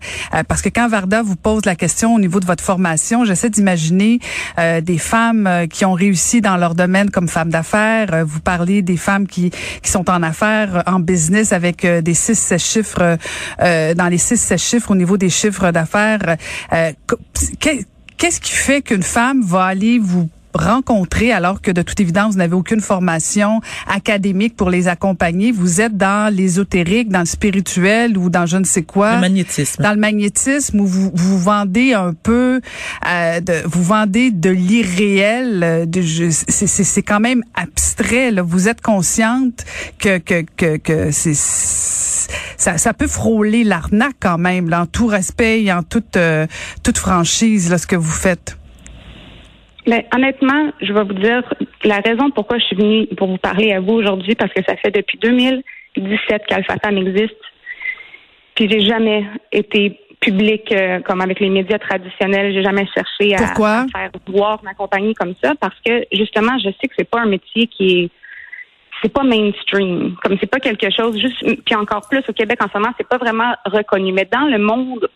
parce 0.47 0.63
que 0.63 0.69
quand 0.69 0.89
Varda 0.89 1.23
vous 1.23 1.37
pose 1.37 1.65
la 1.65 1.75
question 1.75 2.15
au 2.15 2.21
niveau 2.21 2.39
de 2.39 2.47
votre 2.47 2.63
formation, 2.63 3.25
j'essaie 3.25 3.51
d'imaginer 3.51 4.21
des 4.57 4.99
femmes 4.99 5.67
qui 5.69 5.85
ont 5.85 5.95
réussi 5.95 6.41
dans 6.41 6.57
leur 6.57 6.77
domaine 6.77 7.11
comme 7.11 7.29
femmes 7.29 7.51
d'affaires. 7.51 8.25
vous 8.25 8.41
parlez 8.41 8.83
des 8.83 8.97
femmes 8.97 9.27
qui 9.27 9.51
qui 9.83 9.91
sont 9.91 10.09
en 10.11 10.23
affaires, 10.23 10.83
en 10.87 11.01
business 11.01 11.53
avec 11.53 11.85
euh, 11.85 12.01
des 12.01 12.15
six, 12.15 12.55
chiffres, 12.59 13.19
euh, 13.61 13.95
dans 13.95 14.09
les 14.09 14.19
six, 14.19 14.53
chiffres 14.57 14.91
au 14.91 14.95
niveau 14.95 15.17
des 15.17 15.31
chiffres 15.31 15.71
d'affaires. 15.71 16.37
Euh, 16.73 16.93
qu'est-ce 17.61 18.41
qui 18.41 18.53
fait 18.53 18.83
qu'une 18.83 19.03
femme 19.03 19.43
va 19.43 19.65
aller 19.65 19.99
vous 19.99 20.29
rencontrer 20.55 21.33
alors 21.33 21.61
que 21.61 21.71
de 21.71 21.83
toute 21.83 22.01
évidence, 22.01 22.33
vous 22.33 22.39
n'avez 22.39 22.55
aucune 22.55 22.81
formation 22.81 23.61
académique 23.87 24.57
pour 24.57 24.71
les 24.71 24.89
accompagner. 24.89 25.53
Vous 25.53 25.81
êtes 25.81 25.97
dans 25.97 26.33
l'ésotérique, 26.35 27.09
dans 27.09 27.21
le 27.21 27.27
spirituel 27.27 28.17
ou 28.19 28.31
dans 28.31 28.47
je 28.47 28.57
ne 28.57 28.65
sais 28.65 28.83
quoi. 28.83 29.15
Le 29.15 29.21
magnétisme. 29.21 29.83
Dans 29.83 29.93
le 29.93 30.01
magnétisme 30.01 30.81
où 30.81 30.87
vous 30.87 31.11
vous 31.15 31.39
vendez 31.39 31.95
un 31.95 32.15
peu, 32.15 32.61
euh, 33.07 33.41
de, 33.41 33.55
vous 33.67 33.83
vendez 33.83 34.31
de 34.31 34.51
l'irréel. 34.51 35.61
Euh, 35.63 35.87
c'est 36.49 37.03
quand 37.03 37.21
même 37.21 37.43
abstrait. 37.55 38.31
Là. 38.31 38.43
Vous 38.43 38.69
êtes 38.69 38.81
consciente 38.81 39.65
que 39.99 40.19
que 40.19 40.45
que, 40.57 40.77
que 40.77 41.11
c'est 41.11 41.35
ça, 41.35 42.79
ça 42.79 42.95
peut 42.95 43.07
frôler 43.07 43.65
l'arnaque 43.65 44.17
quand 44.21 44.39
même, 44.39 44.69
là, 44.69 44.83
en 44.83 44.87
tout 44.87 45.07
respect 45.07 45.63
et 45.63 45.73
en 45.73 45.83
toute 45.83 46.17
euh, 46.17 46.47
toute 46.83 46.99
franchise, 46.99 47.71
là, 47.71 47.79
ce 47.79 47.87
que 47.87 47.97
vous 47.97 48.11
faites. 48.11 48.57
Mais 49.87 50.07
honnêtement, 50.15 50.73
je 50.81 50.93
vais 50.93 51.05
vous 51.05 51.15
dire 51.15 51.43
la 51.85 51.99
raison 51.99 52.31
pourquoi 52.31 52.59
je 52.59 52.65
suis 52.65 52.77
venue 52.77 53.07
pour 53.17 53.29
vous 53.29 53.39
parler 53.39 53.73
à 53.73 53.81
vous 53.81 53.93
aujourd'hui, 53.93 54.35
parce 54.35 54.53
que 54.53 54.63
ça 54.67 54.77
fait 54.77 54.91
depuis 54.91 55.19
2017 55.19 56.43
qu'Alpha 56.47 56.75
existe. 56.91 57.35
Puis 58.55 58.69
j'ai 58.71 58.81
jamais 58.81 59.25
été 59.53 59.99
public 60.21 60.73
euh, 60.73 61.01
comme 61.01 61.21
avec 61.21 61.41
les 61.41 61.51
médias 61.51 61.79
traditionnels. 61.79 62.55
J'ai 62.55 62.63
jamais 62.63 62.87
cherché 62.95 63.35
à, 63.35 63.43
à, 63.43 63.87
faire 63.87 64.11
voir 64.27 64.61
ma 64.63 64.75
compagnie 64.75 65.15
comme 65.15 65.35
ça 65.43 65.55
parce 65.61 65.77
que 65.85 66.05
justement, 66.13 66.57
je 66.59 66.71
sais 66.71 66.89
que 66.89 66.95
c'est 66.97 67.09
pas 67.09 67.21
un 67.21 67.27
métier 67.27 67.67
qui 67.67 68.01
est 68.01 68.11
c'est 69.03 69.13
pas 69.13 69.23
mainstream. 69.23 70.17
Comme 70.23 70.39
c'est 70.41 70.51
pas 70.51 70.61
quelque 70.61 70.89
chose 70.91 71.21
juste 71.21 71.45
puis 71.67 71.75
encore 71.75 72.09
plus 72.09 72.23
au 72.29 72.33
Québec 72.33 72.59
en 72.63 72.69
ce 72.73 72.79
moment, 72.79 72.95
c'est 72.97 73.09
pas 73.09 73.19
vraiment 73.19 73.53
reconnu. 73.67 74.13
Mais 74.13 74.27
dans 74.31 74.47
le 74.47 74.59
monde, 74.59 75.09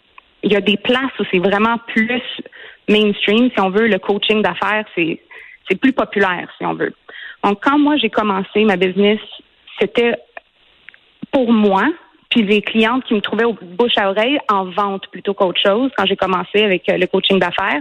il 0.42 0.52
y 0.52 0.56
a 0.56 0.60
des 0.60 0.76
places 0.76 1.18
où 1.18 1.25
c'est 1.30 1.38
vraiment 1.38 1.78
plus 1.87 2.22
mainstream, 2.88 3.50
si 3.54 3.61
on 3.61 3.71
veut, 3.71 3.87
le 3.87 3.99
coaching 3.99 4.42
d'affaires, 4.42 4.85
c'est 4.95 5.21
c'est 5.68 5.76
plus 5.76 5.92
populaire, 5.92 6.49
si 6.57 6.64
on 6.64 6.75
veut. 6.75 6.95
Donc, 7.45 7.59
quand 7.62 7.78
moi 7.78 7.97
j'ai 7.97 8.11
commencé 8.11 8.64
ma 8.64 8.76
business, 8.76 9.21
c'était 9.78 10.14
pour 11.30 11.52
moi, 11.52 11.85
puis 12.30 12.42
les 12.42 12.62
clientes 12.62 13.04
qui 13.04 13.14
me 13.14 13.21
trouvaient 13.21 13.45
au 13.45 13.52
bouche 13.52 13.97
à 13.97 14.11
oreille 14.11 14.38
en 14.49 14.64
vente 14.71 15.07
plutôt 15.11 15.35
qu'autre 15.35 15.61
chose 15.62 15.90
quand 15.97 16.07
j'ai 16.07 16.16
commencé 16.16 16.62
avec 16.62 16.88
euh, 16.88 16.97
le 16.97 17.07
coaching 17.07 17.38
d'affaires. 17.38 17.80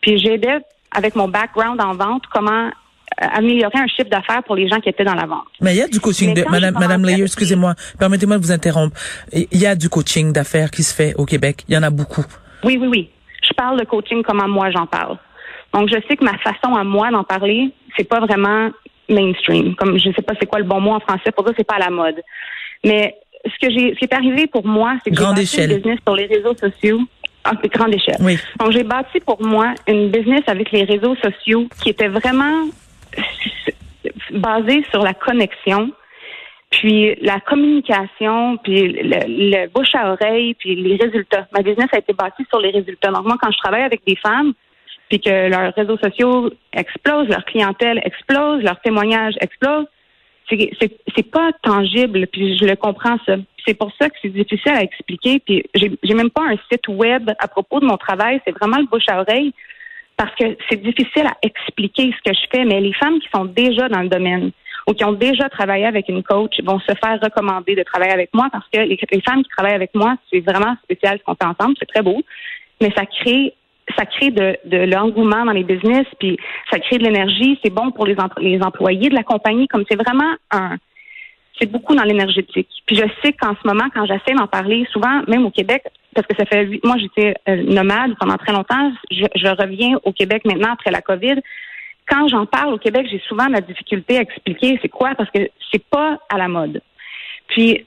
Puis 0.00 0.18
j'aidais 0.18 0.58
avec 0.90 1.14
mon 1.14 1.28
background 1.28 1.80
en 1.80 1.94
vente 1.94 2.24
comment 2.32 2.66
euh, 2.68 3.26
améliorer 3.34 3.78
un 3.78 3.86
chiffre 3.86 4.10
d'affaires 4.10 4.42
pour 4.44 4.56
les 4.56 4.68
gens 4.68 4.80
qui 4.80 4.88
étaient 4.88 5.04
dans 5.04 5.14
la 5.14 5.26
vente. 5.26 5.46
Mais 5.60 5.74
il 5.74 5.78
y 5.78 5.82
a 5.82 5.88
du 5.88 6.00
coaching, 6.00 6.34
de, 6.34 6.44
Madame, 6.50 6.74
Madame 6.74 7.04
Layer, 7.04 7.24
excusez-moi, 7.24 7.74
permettez-moi 7.98 8.38
de 8.38 8.42
vous 8.42 8.52
interrompre. 8.52 8.96
Il 9.32 9.58
y 9.58 9.66
a 9.66 9.74
du 9.74 9.88
coaching 9.88 10.32
d'affaires 10.32 10.70
qui 10.70 10.82
se 10.82 10.94
fait 10.94 11.14
au 11.16 11.24
Québec. 11.24 11.64
Il 11.68 11.74
y 11.74 11.78
en 11.78 11.82
a 11.82 11.90
beaucoup. 11.90 12.24
Oui, 12.64 12.78
oui, 12.80 12.88
oui. 12.88 13.10
Parle 13.58 13.80
de 13.80 13.84
coaching 13.84 14.22
comment 14.22 14.48
moi 14.48 14.70
j'en 14.70 14.86
parle. 14.86 15.18
Donc 15.74 15.88
je 15.90 15.96
sais 16.08 16.16
que 16.16 16.24
ma 16.24 16.38
façon 16.38 16.74
à 16.76 16.84
moi 16.84 17.10
d'en 17.10 17.24
parler, 17.24 17.72
c'est 17.96 18.08
pas 18.08 18.20
vraiment 18.20 18.70
mainstream. 19.08 19.74
Comme 19.74 19.98
je 19.98 20.12
sais 20.12 20.22
pas 20.22 20.34
c'est 20.40 20.46
quoi 20.46 20.60
le 20.60 20.64
bon 20.64 20.80
mot 20.80 20.92
en 20.92 21.00
français 21.00 21.32
pour 21.34 21.44
ça, 21.46 21.52
c'est 21.56 21.66
pas 21.66 21.74
à 21.74 21.80
la 21.80 21.90
mode. 21.90 22.22
Mais 22.84 23.16
ce 23.44 23.66
que 23.66 23.72
j'ai, 23.72 23.94
ce 23.94 23.98
qui 23.98 24.04
est 24.04 24.14
arrivé 24.14 24.46
pour 24.46 24.64
moi, 24.64 24.94
c'est 25.02 25.10
que 25.10 25.16
j'ai 25.16 25.24
bâti 25.24 25.62
une 25.62 25.76
business 25.76 25.98
sur 26.06 26.14
les 26.14 26.26
réseaux 26.26 26.54
sociaux. 26.54 27.00
à 27.44 27.52
ah, 27.52 27.68
grande 27.68 27.94
échelle. 27.94 28.16
Oui. 28.20 28.38
Donc, 28.58 28.72
j'ai 28.72 28.84
bâti 28.84 29.20
pour 29.20 29.42
moi 29.42 29.74
une 29.86 30.10
business 30.10 30.42
avec 30.46 30.70
les 30.70 30.84
réseaux 30.84 31.16
sociaux 31.16 31.68
qui 31.82 31.90
était 31.90 32.08
vraiment 32.08 32.68
basée 34.30 34.84
sur 34.90 35.02
la 35.02 35.14
connexion, 35.14 35.90
puis 36.70 37.14
la 37.22 37.40
communication, 37.40 38.58
puis 38.58 38.88
le, 38.92 39.20
le, 39.26 39.68
bouche 39.68 39.94
à 39.94 40.12
oreille, 40.12 40.54
puis 40.54 40.76
les 40.76 40.96
résultats. 40.96 41.48
Ma 41.52 41.62
business 41.62 41.88
a 41.92 41.98
été 41.98 42.12
bâtie 42.12 42.44
sur 42.48 42.60
les 42.60 42.70
résultats. 42.70 43.10
Donc, 43.10 43.24
moi, 43.24 43.36
quand 43.40 43.50
je 43.50 43.58
travaille 43.58 43.82
avec 43.82 44.02
des 44.06 44.16
femmes, 44.16 44.52
puis 45.08 45.20
que 45.20 45.48
leurs 45.48 45.74
réseaux 45.74 45.96
sociaux 45.96 46.50
explosent, 46.72 47.28
leur 47.28 47.44
clientèle 47.46 48.00
explose, 48.04 48.62
leurs 48.62 48.80
témoignages 48.80 49.34
explosent, 49.40 49.86
c'est 50.50 51.30
pas 51.30 51.50
tangible, 51.62 52.26
puis 52.26 52.56
je 52.56 52.64
le 52.64 52.76
comprends 52.76 53.18
ça. 53.26 53.36
C'est 53.66 53.74
pour 53.74 53.92
ça 54.00 54.08
que 54.08 54.16
c'est 54.22 54.32
difficile 54.32 54.72
à 54.72 54.82
expliquer. 54.82 55.40
Puis 55.40 55.64
j'ai 55.74 56.14
même 56.14 56.30
pas 56.30 56.42
un 56.42 56.56
site 56.70 56.88
web 56.88 57.30
à 57.38 57.48
propos 57.48 57.80
de 57.80 57.84
mon 57.84 57.98
travail. 57.98 58.40
C'est 58.46 58.52
vraiment 58.52 58.78
le 58.78 58.86
bouche 58.86 59.08
à 59.08 59.20
oreille 59.20 59.52
parce 60.16 60.34
que 60.36 60.56
c'est 60.68 60.82
difficile 60.82 61.26
à 61.26 61.36
expliquer 61.42 62.14
ce 62.16 62.30
que 62.30 62.34
je 62.34 62.46
fais. 62.50 62.64
Mais 62.64 62.80
les 62.80 62.94
femmes 62.94 63.20
qui 63.20 63.28
sont 63.34 63.44
déjà 63.44 63.88
dans 63.88 64.00
le 64.00 64.08
domaine 64.08 64.52
ou 64.88 64.94
qui 64.94 65.04
ont 65.04 65.12
déjà 65.12 65.48
travaillé 65.50 65.84
avec 65.84 66.08
une 66.08 66.22
coach 66.22 66.60
vont 66.64 66.80
se 66.80 66.94
faire 66.94 67.20
recommander 67.22 67.74
de 67.74 67.82
travailler 67.82 68.12
avec 68.12 68.30
moi 68.32 68.48
parce 68.50 68.66
que 68.72 68.80
les, 68.80 68.98
femmes 69.20 69.42
qui 69.42 69.50
travaillent 69.50 69.74
avec 69.74 69.94
moi, 69.94 70.16
c'est 70.32 70.40
vraiment 70.40 70.74
spécial 70.82 71.18
ce 71.18 71.24
qu'on 71.24 71.34
fait 71.34 71.44
ensemble. 71.44 71.76
C'est 71.78 71.88
très 71.88 72.02
beau, 72.02 72.22
mais 72.80 72.90
ça 72.96 73.04
crée 73.04 73.54
ça 73.96 74.04
crée 74.04 74.30
de, 74.30 74.56
l'engouement 74.84 75.46
dans 75.46 75.52
les 75.52 75.64
business, 75.64 76.04
puis 76.20 76.36
ça 76.70 76.78
crée 76.78 76.98
de 76.98 77.04
l'énergie. 77.04 77.58
C'est 77.64 77.72
bon 77.72 77.90
pour 77.90 78.04
les, 78.06 78.16
les 78.38 78.60
employés 78.60 79.08
de 79.08 79.14
la 79.14 79.22
compagnie, 79.22 79.66
comme 79.66 79.84
c'est 79.88 79.96
vraiment 79.96 80.30
un, 80.50 80.76
c'est 81.60 81.70
beaucoup 81.70 81.94
dans 81.94 82.04
l'énergétique. 82.04 82.68
Puis 82.86 82.96
je 82.96 83.04
sais 83.22 83.32
qu'en 83.32 83.54
ce 83.60 83.66
moment, 83.66 83.84
quand 83.94 84.06
j'essaie 84.06 84.34
d'en 84.36 84.46
parler, 84.46 84.86
souvent, 84.92 85.22
même 85.26 85.44
au 85.46 85.50
Québec, 85.50 85.82
parce 86.14 86.26
que 86.26 86.36
ça 86.36 86.44
fait, 86.44 86.80
moi 86.84 86.96
j'étais 86.98 87.34
euh, 87.48 87.62
nomade 87.62 88.14
pendant 88.18 88.36
très 88.36 88.52
longtemps, 88.52 88.92
je, 89.10 89.62
reviens 89.62 89.98
au 90.04 90.12
Québec 90.12 90.44
maintenant 90.44 90.72
après 90.72 90.90
la 90.90 91.00
COVID. 91.00 91.40
Quand 92.08 92.28
j'en 92.28 92.46
parle 92.46 92.74
au 92.74 92.78
Québec, 92.78 93.06
j'ai 93.10 93.20
souvent 93.28 93.46
la 93.48 93.60
difficulté 93.60 94.18
à 94.18 94.22
expliquer 94.22 94.78
c'est 94.80 94.88
quoi, 94.88 95.14
parce 95.16 95.30
que 95.30 95.48
c'est 95.70 95.84
pas 95.84 96.18
à 96.30 96.38
la 96.38 96.48
mode. 96.48 96.80
Puis 97.48 97.84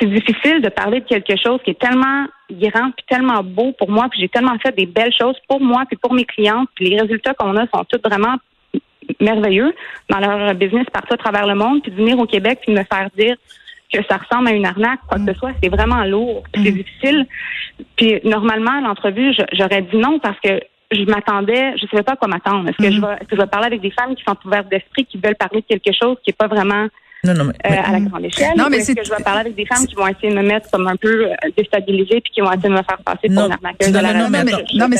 c'est 0.00 0.06
difficile 0.06 0.60
de 0.60 0.68
parler 0.68 1.00
de 1.00 1.06
quelque 1.06 1.36
chose 1.36 1.60
qui 1.64 1.70
est 1.70 1.78
tellement 1.78 2.26
grand 2.50 2.90
puis 2.90 3.04
tellement 3.08 3.42
beau 3.42 3.72
pour 3.78 3.90
moi, 3.90 4.08
puis 4.10 4.20
j'ai 4.20 4.28
tellement 4.28 4.58
fait 4.58 4.74
des 4.76 4.86
belles 4.86 5.12
choses 5.18 5.36
pour 5.48 5.60
moi 5.60 5.84
puis 5.86 5.96
pour 5.96 6.12
mes 6.12 6.24
clientes, 6.24 6.68
puis 6.74 6.90
les 6.90 7.00
résultats 7.00 7.34
qu'on 7.34 7.56
a 7.56 7.66
sont 7.72 7.84
tous 7.88 8.00
vraiment 8.04 8.36
merveilleux 9.20 9.72
dans 10.08 10.18
leur 10.18 10.54
business 10.54 10.86
partout 10.92 11.14
à 11.14 11.18
travers 11.18 11.46
le 11.46 11.54
monde, 11.54 11.82
puis 11.82 11.92
de 11.92 11.96
venir 11.96 12.18
au 12.18 12.26
Québec 12.26 12.60
puis 12.62 12.74
de 12.74 12.78
me 12.78 12.84
faire 12.84 13.08
dire 13.16 13.36
que 13.92 14.02
ça 14.08 14.16
ressemble 14.16 14.48
à 14.48 14.52
une 14.52 14.66
arnaque, 14.66 15.00
quoi 15.08 15.18
que 15.18 15.32
ce 15.32 15.38
soit, 15.38 15.52
c'est 15.62 15.68
vraiment 15.68 16.04
lourd, 16.04 16.42
c'est 16.54 16.70
mm. 16.70 16.74
difficile. 16.74 17.26
Puis 17.96 18.20
normalement, 18.24 18.80
l'entrevue, 18.80 19.32
j'aurais 19.52 19.82
dit 19.82 19.96
non 19.96 20.18
parce 20.18 20.38
que 20.40 20.60
je 20.94 21.04
m'attendais, 21.04 21.76
je 21.76 21.86
savais 21.86 22.02
pas 22.02 22.12
à 22.12 22.16
quoi 22.16 22.28
m'attendre. 22.28 22.68
Est-ce 22.68 22.78
que, 22.78 22.90
je 22.90 22.98
mm. 22.98 23.06
vais, 23.06 23.12
est-ce 23.14 23.28
que 23.28 23.36
je 23.36 23.40
vais 23.40 23.46
parler 23.46 23.66
avec 23.66 23.80
des 23.80 23.90
femmes 23.90 24.14
qui 24.14 24.24
sont 24.24 24.36
ouvertes 24.44 24.68
d'esprit, 24.68 25.04
qui 25.06 25.18
veulent 25.18 25.36
parler 25.36 25.60
de 25.60 25.66
quelque 25.66 25.96
chose 25.96 26.16
qui 26.22 26.30
est 26.30 26.36
pas 26.36 26.48
vraiment 26.48 26.86
non, 27.24 27.34
non, 27.34 27.44
mais, 27.44 27.70
euh, 27.70 27.80
à 27.84 27.92
la 27.92 28.00
grande 28.00 28.24
échelle. 28.24 28.52
Non, 28.56 28.66
mais 28.70 28.80
c'est 28.80 28.94
que 28.94 29.04
je 29.04 29.10
vais 29.10 29.22
parler 29.22 29.40
avec 29.40 29.56
des 29.56 29.66
femmes 29.66 29.86
qui 29.86 29.94
vont 29.94 30.06
essayer 30.06 30.30
de 30.30 30.36
me 30.36 30.46
mettre 30.46 30.70
comme 30.70 30.86
un 30.86 30.96
peu 30.96 31.26
euh, 31.30 31.34
déstabilisée 31.56 32.20
puis 32.20 32.32
qui 32.34 32.40
vont 32.40 32.52
essayer 32.52 32.68
de 32.68 32.74
me 32.74 32.82
faire 32.82 32.98
passer 33.04 33.28
pour 33.28 33.44
une 33.46 33.52
arnaqueuse 33.52 33.92
de 33.92 33.98
la 33.98 34.14
Non, 34.14 34.28
mais, 34.30 34.44
non, 34.74 34.88
mais 34.88 34.96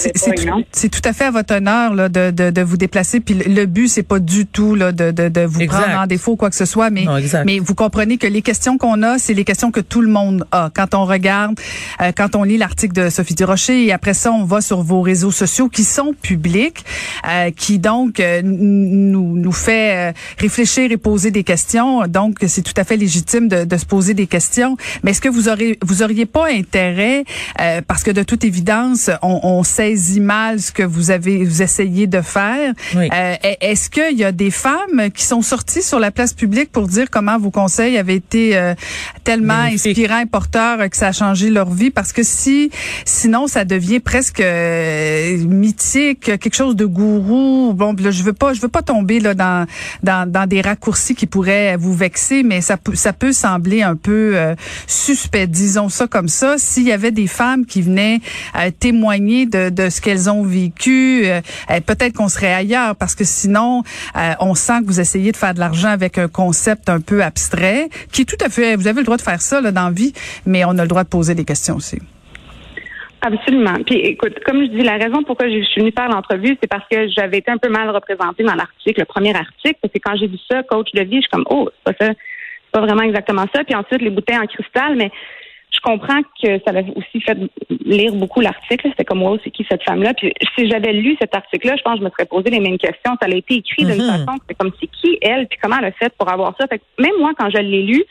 c'est 0.73 0.89
tout 0.89 1.03
à 1.05 1.13
fait 1.13 1.25
à 1.25 1.31
votre 1.31 1.55
honneur 1.55 1.95
là, 1.95 2.09
de, 2.09 2.31
de, 2.31 2.51
de 2.51 2.63
vous 2.63 2.77
déplacer. 2.77 3.21
Puis 3.21 3.35
le 3.35 3.67
but, 3.67 3.89
c'est 3.89 4.03
pas 4.03 4.19
du 4.19 4.47
tout 4.47 4.75
là, 4.75 4.93
de, 4.93 5.11
de, 5.11 5.29
de 5.29 5.41
vous 5.43 5.61
exact. 5.61 5.83
prendre 5.83 6.01
en 6.01 6.07
défaut 6.07 6.33
ou 6.33 6.37
quoi 6.37 6.51
que 6.51 6.57
ce 6.57 6.65
soit, 6.65 6.91
mais, 6.91 7.05
mais 7.45 7.59
vous 7.59 7.75
comprenez 7.75 8.17
que 8.17 8.27
les 8.27 8.43
questions 8.43 8.79
qu'on 8.79 9.03
a, 9.03 9.19
c'est 9.19 9.35
les 9.35 9.45
questions 9.45 9.71
que 9.71 9.81
tout 9.81 10.01
le 10.01 10.09
monde 10.09 10.47
a. 10.53 10.71
Quand 10.75 10.95
on 10.95 11.05
regarde, 11.05 11.59
euh, 12.01 12.13
quand 12.17 12.37
on 12.37 12.43
lit 12.43 12.57
l'article 12.57 12.95
de 12.95 13.11
Sophie 13.11 13.35
Durocher 13.35 13.85
et 13.85 13.93
après 13.93 14.15
ça, 14.15 14.33
on 14.33 14.45
va 14.45 14.61
sur 14.61 14.83
vos 14.83 15.03
réseaux 15.03 15.31
sociaux 15.31 15.69
qui 15.69 15.85
sont 15.85 16.15
publics, 16.21 16.85
euh, 17.29 17.51
qui 17.51 17.79
donc 17.79 18.21
euh, 18.21 18.41
nous, 18.43 19.37
nous 19.37 19.53
fait 19.53 20.15
réfléchir 20.39 20.91
et 20.91 20.97
poser 20.97 21.31
des 21.31 21.45
questions. 21.45 22.03
Donc, 22.15 22.39
c'est 22.47 22.63
tout 22.63 22.73
à 22.77 22.85
fait 22.85 22.97
légitime 22.97 23.49
de, 23.49 23.65
de, 23.65 23.77
se 23.77 23.85
poser 23.85 24.15
des 24.15 24.29
questions. 24.29 24.77
Mais 25.03 25.11
est-ce 25.11 25.21
que 25.21 25.29
vous 25.29 25.49
aurez, 25.49 25.79
vous 25.83 26.03
auriez 26.03 26.27
pas 26.27 26.47
intérêt, 26.49 27.25
euh, 27.61 27.83
parce 27.87 28.05
que 28.05 28.13
de 28.13 28.23
toute 28.23 28.45
évidence, 28.45 29.11
on, 29.21 29.41
on, 29.43 29.65
saisit 29.65 30.21
mal 30.21 30.61
ce 30.61 30.71
que 30.71 30.85
vous 30.85 31.11
avez, 31.11 31.45
vous 31.45 31.61
essayez 31.61 32.07
de 32.07 32.21
faire. 32.21 32.73
Oui. 32.95 33.09
Euh, 33.13 33.35
est-ce 33.61 33.91
qu'il 33.91 34.17
y 34.17 34.23
a 34.23 34.31
des 34.31 34.53
femmes 34.53 35.11
qui 35.13 35.25
sont 35.25 35.43
sorties 35.43 35.83
sur 35.83 35.99
la 35.99 36.13
place 36.13 36.33
publique 36.33 36.71
pour 36.71 36.87
dire 36.87 37.11
comment 37.11 37.37
vos 37.37 37.51
conseils 37.51 37.99
avaient 37.99 38.15
été 38.15 38.57
euh, 38.57 38.75
tellement 39.25 39.55
inspirants 39.55 40.21
et 40.21 40.27
porteurs 40.27 40.89
que 40.89 40.97
ça 40.97 41.09
a 41.09 41.13
changé 41.13 41.51
leur 41.51 41.71
vie? 41.71 41.91
Parce 41.91 42.13
que 42.13 42.23
si, 42.23 42.71
sinon, 43.05 43.49
ça 43.49 43.65
devient 43.65 43.99
presque 43.99 44.41
euh, 44.41 45.37
mythique, 45.39 46.21
quelque 46.21 46.55
chose 46.55 46.77
de 46.77 46.85
gourou. 46.85 47.73
Bon, 47.75 47.93
là, 47.99 48.13
je 48.13 48.23
veux 48.23 48.33
pas, 48.33 48.53
je 48.53 48.61
veux 48.61 48.69
pas 48.69 48.83
tomber 48.83 49.19
là 49.19 49.35
dans, 49.35 49.67
dans, 50.05 50.31
dans 50.31 50.47
des 50.47 50.61
raccourcis 50.61 51.17
qui 51.17 51.27
pourraient 51.27 51.77
vous 51.77 52.04
mais 52.45 52.61
ça, 52.61 52.77
ça 52.95 53.13
peut 53.13 53.33
sembler 53.33 53.83
un 53.83 53.97
peu 53.97 54.33
euh, 54.37 54.55
suspect, 54.87 55.47
disons 55.47 55.89
ça 55.89 56.07
comme 56.07 56.29
ça. 56.29 56.57
S'il 56.59 56.85
y 56.85 56.93
avait 56.93 57.11
des 57.11 57.27
femmes 57.27 57.67
qui 57.67 57.83
venaient 57.83 58.21
euh, 58.57 58.71
témoigner 58.79 59.47
de, 59.47 59.71
de 59.71 59.89
ce 59.91 60.01
qu'elles 60.01 60.31
ont 60.31 60.43
vécu, 60.43 61.23
euh, 61.27 61.41
peut-être 61.87 62.15
qu'on 62.15 62.29
serait 62.29 62.53
ailleurs, 62.53 62.97
parce 62.97 63.15
que 63.15 63.25
sinon, 63.25 63.83
on 64.41 64.55
sent 64.55 64.81
que 64.83 64.87
vous 64.87 65.01
essayez 65.01 65.33
de 65.33 65.37
faire 65.37 65.55
de 65.55 65.61
l'argent 65.61 65.89
avec 65.89 66.19
un 66.19 66.29
concept 66.29 66.89
un 66.89 67.01
peu 67.01 67.23
abstrait, 67.23 67.89
qui 68.13 68.23
est 68.23 68.25
tout 68.25 68.43
à 68.45 68.49
fait, 68.49 68.77
vous 68.77 68.87
avez 68.87 69.01
le 69.01 69.05
droit 69.05 69.17
de 69.17 69.23
faire 69.23 69.41
ça 69.41 69.61
là, 69.61 69.71
dans 69.73 69.87
la 69.87 69.91
vie, 69.91 70.13
mais 70.47 70.65
on 70.65 70.71
a 70.79 70.83
le 70.83 70.89
droit 70.89 71.05
de 71.05 71.09
poser 71.09 71.35
des 71.35 71.45
questions 71.45 71.77
aussi. 71.77 71.99
Absolument. 73.25 73.83
Puis 73.87 73.97
écoute, 74.01 74.39
comme 74.45 74.61
je 74.61 74.69
dis, 74.69 74.83
la 74.83 74.99
raison 74.99 75.23
pourquoi 75.23 75.49
je 75.49 75.63
suis 75.63 75.81
venue 75.81 75.93
faire 75.97 76.11
l'entrevue, 76.11 76.59
c'est 76.61 76.69
parce 76.69 76.87
que 76.91 77.09
j'avais 77.09 77.39
été 77.39 77.51
un 77.51 77.57
peu 77.57 77.71
mal 77.71 77.89
représentée 77.89 78.45
dans 78.45 78.55
l'article, 78.55 79.01
le 79.01 79.07
premier 79.07 79.35
article, 79.35 79.79
parce 79.81 79.95
que 79.95 79.99
quand 79.99 80.15
j'ai 80.17 80.27
vu 80.27 80.37
ça, 80.51 80.63
coach 80.63 80.93
de 80.93 81.03
vie, 81.05 81.17
je 81.17 81.21
suis 81.23 81.31
comme 81.31 81.47
oh, 81.49 81.71
c'est 81.73 81.95
pas 81.95 82.05
ça, 82.05 82.13
c'est 82.13 82.71
pas 82.71 82.83
vraiment 82.83 83.03
exactement 83.03 83.47
ça. 83.55 83.65
Puis 83.65 83.75
ensuite 83.75 84.03
les 84.03 84.11
bouteilles 84.11 84.37
en 84.37 84.47
cristal, 84.47 84.97
mais 84.97 85.11
je 85.71 85.81
comprends 85.81 86.21
que 86.21 86.59
ça 86.67 86.71
avait 86.71 86.85
aussi 86.95 87.21
fait 87.23 87.39
lire 87.87 88.15
beaucoup 88.15 88.43
l'article. 88.43 88.89
C'était 88.91 89.07
comme 89.07 89.23
wow, 89.23 89.39
c'est 89.43 89.51
qui 89.51 89.67
cette 89.71 89.83
femme-là? 89.85 90.13
Puis 90.13 90.31
si 90.55 90.69
j'avais 90.69 90.93
lu 90.93 91.17
cet 91.19 91.35
article-là, 91.35 91.77
je 91.79 91.83
pense 91.83 91.95
que 91.95 92.01
je 92.01 92.05
me 92.05 92.11
serais 92.11 92.27
posé 92.27 92.51
les 92.51 92.61
mêmes 92.61 92.79
questions. 92.79 93.17
Ça 93.23 93.27
a 93.27 93.29
été 93.31 93.55
écrit 93.55 93.87
d'une 93.87 93.95
mm-hmm. 93.95 94.19
façon, 94.27 94.39
c'est 94.47 94.55
comme 94.55 94.71
c'est 94.79 94.87
qui 94.87 95.19
elle, 95.23 95.47
puis 95.49 95.59
comment 95.63 95.77
elle 95.79 95.87
a 95.87 95.93
fait 95.93 96.13
pour 96.19 96.29
avoir 96.31 96.55
ça? 96.61 96.67
Fait 96.67 96.79
que 96.79 96.85
même 96.99 97.19
moi, 97.19 97.33
quand 97.39 97.49
je 97.49 97.57
l'ai 97.57 97.85
lu, 97.85 98.05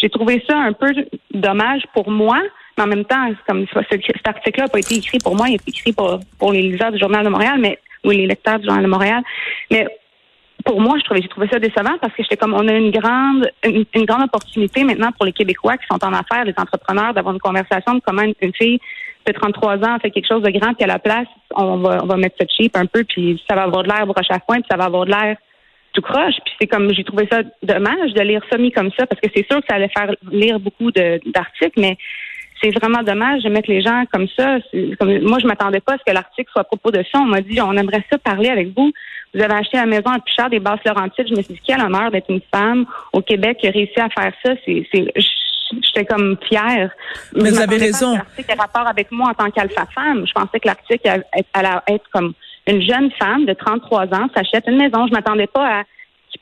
j'ai 0.00 0.08
trouvé 0.08 0.40
ça 0.48 0.56
un 0.56 0.72
peu 0.72 0.92
dommage 1.34 1.82
pour 1.94 2.08
moi 2.08 2.40
mais 2.76 2.84
en 2.84 2.86
même 2.86 3.04
temps, 3.04 3.28
comme 3.46 3.66
cet 3.90 4.26
article-là 4.26 4.64
n'a 4.64 4.68
pas 4.68 4.78
été 4.78 4.94
écrit 4.96 5.18
pour 5.18 5.36
moi, 5.36 5.48
il 5.48 5.52
a 5.52 5.54
été 5.56 5.68
écrit 5.68 5.92
pour, 5.92 6.20
pour 6.38 6.52
les 6.52 6.62
lecteurs 6.62 6.92
du 6.92 6.98
Journal 6.98 7.24
de 7.24 7.30
Montréal, 7.30 7.58
mais 7.60 7.78
oui, 8.04 8.16
les 8.16 8.26
lecteurs 8.26 8.58
du 8.58 8.66
Journal 8.66 8.82
de 8.82 8.88
Montréal. 8.88 9.22
Mais 9.70 9.86
pour 10.64 10.80
moi, 10.80 10.96
j'ai 11.10 11.28
trouvé 11.28 11.48
ça 11.50 11.58
décevant 11.58 11.98
parce 12.00 12.14
que 12.14 12.22
j'étais 12.22 12.36
comme, 12.36 12.54
on 12.54 12.66
a 12.68 12.72
une 12.72 12.90
grande, 12.90 13.50
une, 13.64 14.04
grande 14.04 14.24
opportunité 14.24 14.84
maintenant 14.84 15.10
pour 15.12 15.26
les 15.26 15.32
Québécois 15.32 15.76
qui 15.76 15.86
sont 15.90 16.02
en 16.04 16.12
affaires, 16.12 16.44
les 16.44 16.54
entrepreneurs, 16.56 17.14
d'avoir 17.14 17.34
une 17.34 17.40
conversation 17.40 17.94
de 17.94 18.00
comment 18.04 18.22
une, 18.22 18.54
fille 18.54 18.80
de 19.26 19.32
33 19.32 19.84
ans 19.84 19.98
fait 20.00 20.10
quelque 20.10 20.28
chose 20.28 20.42
de 20.42 20.50
grand, 20.50 20.74
puis 20.74 20.84
à 20.84 20.88
la 20.88 20.98
place, 20.98 21.28
on 21.54 21.78
va, 21.78 22.00
on 22.02 22.06
va 22.06 22.16
mettre 22.16 22.36
ça 22.40 22.46
cheap 22.48 22.76
un 22.76 22.86
peu, 22.86 23.04
puis 23.04 23.42
ça 23.48 23.54
va 23.54 23.62
avoir 23.62 23.82
de 23.82 23.88
l'air 23.88 24.06
broche 24.06 24.30
à 24.30 24.40
foin, 24.40 24.56
puis 24.56 24.66
ça 24.70 24.76
va 24.76 24.84
avoir 24.84 25.04
de 25.04 25.10
l'air 25.10 25.36
tout 25.92 26.02
croche. 26.02 26.34
Puis 26.44 26.54
c'est 26.60 26.66
comme, 26.66 26.92
j'ai 26.92 27.04
trouvé 27.04 27.28
ça 27.30 27.42
dommage 27.62 28.12
de 28.14 28.20
lire 28.22 28.42
ça 28.50 28.58
mis 28.58 28.72
comme 28.72 28.90
ça 28.98 29.06
parce 29.06 29.20
que 29.20 29.28
c'est 29.34 29.46
sûr 29.46 29.60
que 29.60 29.66
ça 29.68 29.76
allait 29.76 29.90
faire 29.96 30.14
lire 30.30 30.58
beaucoup 30.58 30.90
d'articles, 30.90 31.78
mais 31.78 31.96
c'est 32.62 32.70
vraiment 32.70 33.02
dommage 33.02 33.42
de 33.42 33.48
mettre 33.48 33.70
les 33.70 33.82
gens 33.82 34.04
comme 34.12 34.28
ça. 34.36 34.58
Comme, 34.98 35.18
moi, 35.22 35.38
je 35.40 35.46
m'attendais 35.46 35.80
pas 35.80 35.94
à 35.94 35.98
ce 35.98 36.04
que 36.04 36.14
l'article 36.14 36.50
soit 36.52 36.62
à 36.62 36.64
propos 36.64 36.90
de 36.90 37.02
ça. 37.10 37.18
On 37.18 37.26
m'a 37.26 37.40
dit, 37.40 37.60
on 37.60 37.76
aimerait 37.76 38.04
ça 38.10 38.18
parler 38.18 38.48
avec 38.48 38.68
vous. 38.76 38.92
Vous 39.34 39.40
avez 39.40 39.54
acheté 39.54 39.78
la 39.78 39.86
maison 39.86 40.10
à 40.10 40.18
plus 40.18 40.34
cher 40.34 40.48
des 40.50 40.60
basses 40.60 40.80
Laurentides. 40.84 41.26
Je 41.28 41.34
me 41.34 41.42
suis 41.42 41.54
dit, 41.54 41.60
quel 41.66 41.80
honneur 41.80 42.10
d'être 42.10 42.30
une 42.30 42.42
femme 42.54 42.84
au 43.12 43.20
Québec 43.20 43.58
qui 43.60 43.68
a 43.68 43.70
réussi 43.70 43.98
à 43.98 44.08
faire 44.10 44.32
ça. 44.44 44.52
C'est, 44.64 44.86
j'étais 44.92 46.04
comme 46.04 46.36
fière. 46.48 46.90
Mais 47.34 47.50
vous 47.50 47.60
avez 47.60 47.78
raison. 47.78 48.14
L'article 48.14 48.52
a 48.52 48.62
rapport 48.62 48.86
avec 48.86 49.10
moi 49.10 49.30
en 49.30 49.34
tant 49.34 49.50
qu'alpha 49.50 49.86
femme. 49.94 50.24
Je 50.26 50.32
pensais 50.32 50.60
que 50.60 50.68
l'article 50.68 51.24
allait 51.54 51.68
être 51.88 52.04
comme 52.12 52.34
une 52.66 52.82
jeune 52.82 53.10
femme 53.18 53.44
de 53.44 53.54
33 53.54 54.14
ans 54.14 54.28
s'achète 54.36 54.64
une 54.68 54.76
maison. 54.76 55.06
Je 55.06 55.12
m'attendais 55.12 55.46
pas 55.46 55.80
à 55.80 55.82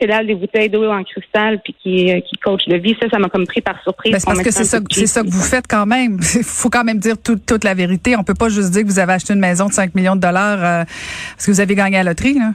pédale 0.01 0.27
des 0.27 0.35
bouteilles 0.35 0.71
d'eau 0.71 0.91
en 0.91 1.05
cristal 1.05 1.61
puis 1.63 1.77
qui, 1.81 2.11
euh, 2.11 2.21
qui 2.21 2.37
coach 2.39 2.67
de 2.67 2.77
vie. 2.77 2.97
Ça, 3.01 3.09
ça 3.11 3.19
m'a 3.19 3.29
comme 3.29 3.47
pris 3.47 3.61
par 3.61 3.81
surprise. 3.83 4.13
Ben, 4.13 4.21
parce 4.25 4.43
que 4.43 4.51
c'est 4.51 4.65
ça, 4.65 4.79
c'est 4.91 5.07
ça 5.07 5.23
que 5.23 5.29
vous 5.29 5.43
faites 5.43 5.67
quand 5.69 5.87
même. 5.87 6.19
Il 6.35 6.43
faut 6.43 6.71
quand 6.71 6.85
même 6.85 6.99
dire 6.99 7.17
toute 7.23 7.65
la 7.65 7.75
vérité. 7.75 8.17
On 8.17 8.25
peut 8.25 8.35
pas 8.35 8.49
juste 8.49 8.71
dire 8.71 8.83
que 8.83 8.89
vous 8.89 8.99
avez 8.99 9.13
acheté 9.13 9.35
une 9.35 9.41
maison 9.41 9.67
de 9.67 9.73
5 9.73 9.95
millions 9.95 10.17
de 10.17 10.21
dollars 10.21 10.59
euh, 10.59 10.85
parce 11.35 11.47
que 11.47 11.51
vous 11.51 11.61
avez 11.61 11.75
gagné 11.75 11.99
à 11.99 12.03
la 12.03 12.11
loterie, 12.11 12.35
là. 12.35 12.53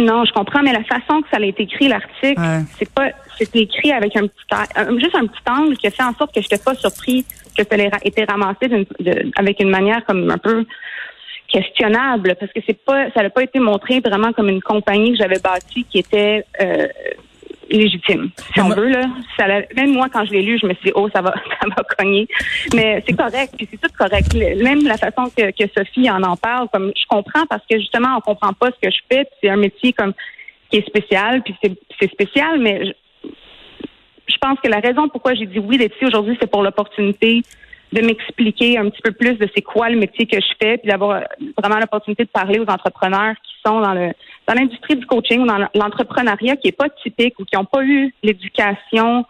Non, 0.00 0.24
je 0.24 0.32
comprends, 0.32 0.60
mais 0.62 0.72
la 0.72 0.82
façon 0.82 1.22
que 1.22 1.28
ça 1.30 1.36
a 1.36 1.44
été 1.44 1.62
écrit, 1.62 1.86
l'article, 1.86 2.40
c'est 2.76 2.92
pas, 2.92 3.10
c'était 3.38 3.60
écrit 3.60 3.92
avec 3.92 4.16
un 4.16 4.22
petit, 4.22 4.98
juste 4.98 5.14
un 5.14 5.26
petit 5.26 5.42
angle 5.48 5.76
qui 5.76 5.86
a 5.86 5.90
fait 5.92 6.02
en 6.02 6.12
sorte 6.14 6.34
que 6.34 6.40
je 6.40 6.46
n'étais 6.46 6.58
pas 6.58 6.74
surpris 6.74 7.24
que 7.56 7.62
ça 7.62 7.76
ait 7.76 7.90
été 8.04 8.24
ramassé 8.24 8.86
avec 9.36 9.60
une 9.60 9.70
manière 9.70 10.04
comme 10.04 10.28
un 10.30 10.38
peu 10.38 10.64
questionnable 11.54 12.34
parce 12.38 12.52
que 12.52 12.60
c'est 12.66 12.84
pas 12.84 13.10
ça 13.12 13.22
n'a 13.22 13.30
pas 13.30 13.44
été 13.44 13.60
montré 13.60 14.00
vraiment 14.00 14.32
comme 14.32 14.48
une 14.48 14.62
compagnie 14.62 15.12
que 15.12 15.18
j'avais 15.18 15.38
bâtie 15.38 15.84
qui 15.84 15.98
était 15.98 16.44
euh, 16.60 16.88
légitime, 17.70 18.30
si 18.52 18.60
on 18.60 18.68
veut. 18.68 18.88
Là. 18.88 19.02
Ça, 19.36 19.46
même 19.76 19.92
moi, 19.92 20.08
quand 20.12 20.24
je 20.24 20.32
l'ai 20.32 20.42
lu, 20.42 20.58
je 20.60 20.66
me 20.66 20.74
suis 20.74 20.86
dit, 20.86 20.92
oh, 20.94 21.08
ça 21.14 21.22
va, 21.22 21.34
ça 21.60 21.68
va 21.68 21.82
cogner. 21.96 22.26
Mais 22.74 23.02
c'est 23.06 23.16
correct, 23.16 23.54
puis 23.56 23.68
c'est 23.70 23.80
tout 23.80 23.92
correct. 23.96 24.34
Même 24.34 24.84
la 24.84 24.96
façon 24.96 25.30
que, 25.36 25.50
que 25.50 25.70
Sophie 25.76 26.10
en 26.10 26.22
en 26.22 26.36
parle, 26.36 26.68
comme 26.72 26.92
je 26.94 27.06
comprends 27.08 27.46
parce 27.48 27.62
que 27.68 27.78
justement, 27.78 28.16
on 28.18 28.20
comprend 28.20 28.52
pas 28.52 28.66
ce 28.66 28.86
que 28.86 28.92
je 28.92 29.00
fais. 29.10 29.26
C'est 29.40 29.48
un 29.48 29.56
métier 29.56 29.92
comme 29.92 30.12
qui 30.70 30.78
est 30.78 30.86
spécial, 30.86 31.42
puis 31.42 31.54
c'est 31.62 32.10
spécial, 32.10 32.58
mais 32.58 32.86
je, 32.86 33.28
je 34.26 34.36
pense 34.40 34.58
que 34.60 34.68
la 34.68 34.80
raison 34.80 35.08
pourquoi 35.08 35.34
j'ai 35.34 35.46
dit 35.46 35.58
oui 35.58 35.78
d'être 35.78 35.96
ici 35.96 36.06
aujourd'hui, 36.06 36.36
c'est 36.40 36.50
pour 36.50 36.62
l'opportunité 36.62 37.42
de 37.94 38.04
m'expliquer 38.04 38.76
un 38.76 38.90
petit 38.90 39.00
peu 39.02 39.12
plus 39.12 39.34
de 39.34 39.48
c'est 39.54 39.62
quoi 39.62 39.88
le 39.88 39.96
métier 39.96 40.26
que 40.26 40.36
je 40.40 40.52
fais, 40.60 40.78
puis 40.78 40.90
d'avoir 40.90 41.22
vraiment 41.56 41.78
l'opportunité 41.78 42.24
de 42.24 42.28
parler 42.28 42.58
aux 42.58 42.70
entrepreneurs 42.70 43.34
qui 43.42 43.54
sont 43.64 43.80
dans 43.80 43.94
le 43.94 44.12
dans 44.46 44.54
l'industrie 44.54 44.96
du 44.96 45.06
coaching 45.06 45.40
ou 45.40 45.46
dans 45.46 45.66
l'entrepreneuriat 45.74 46.56
qui 46.56 46.68
est 46.68 46.76
pas 46.76 46.90
typique 47.02 47.38
ou 47.38 47.44
qui 47.44 47.56
n'ont 47.56 47.64
pas 47.64 47.82
eu 47.82 48.12
l'éducation 48.22 49.24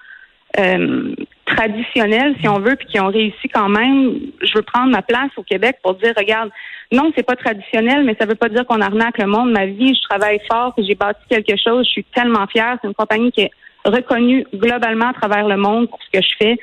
euh, 0.58 1.14
traditionnelle, 1.44 2.34
si 2.40 2.48
on 2.48 2.58
veut, 2.58 2.74
puis 2.76 2.88
qui 2.88 3.00
ont 3.00 3.08
réussi 3.08 3.48
quand 3.52 3.68
même. 3.68 4.18
Je 4.40 4.54
veux 4.54 4.62
prendre 4.62 4.90
ma 4.90 5.02
place 5.02 5.30
au 5.36 5.42
Québec 5.42 5.76
pour 5.82 5.94
dire, 5.94 6.14
regarde, 6.16 6.50
non, 6.90 7.12
c'est 7.16 7.22
pas 7.22 7.36
traditionnel, 7.36 8.04
mais 8.04 8.16
ça 8.18 8.26
veut 8.26 8.34
pas 8.34 8.48
dire 8.48 8.66
qu'on 8.66 8.80
arnaque 8.80 9.18
le 9.18 9.26
monde. 9.26 9.52
Ma 9.52 9.66
vie, 9.66 9.94
je 9.94 10.08
travaille 10.08 10.40
fort, 10.50 10.74
j'ai 10.78 10.94
bâti 10.94 11.20
quelque 11.28 11.56
chose. 11.56 11.86
Je 11.86 11.90
suis 11.90 12.04
tellement 12.04 12.46
fière. 12.46 12.78
C'est 12.80 12.88
une 12.88 12.94
compagnie 12.94 13.30
qui 13.30 13.42
est 13.42 13.50
reconnue 13.84 14.46
globalement 14.54 15.08
à 15.08 15.12
travers 15.12 15.46
le 15.46 15.56
monde 15.56 15.90
pour 15.90 15.98
ce 16.02 16.18
que 16.18 16.24
je 16.24 16.34
fais. 16.38 16.56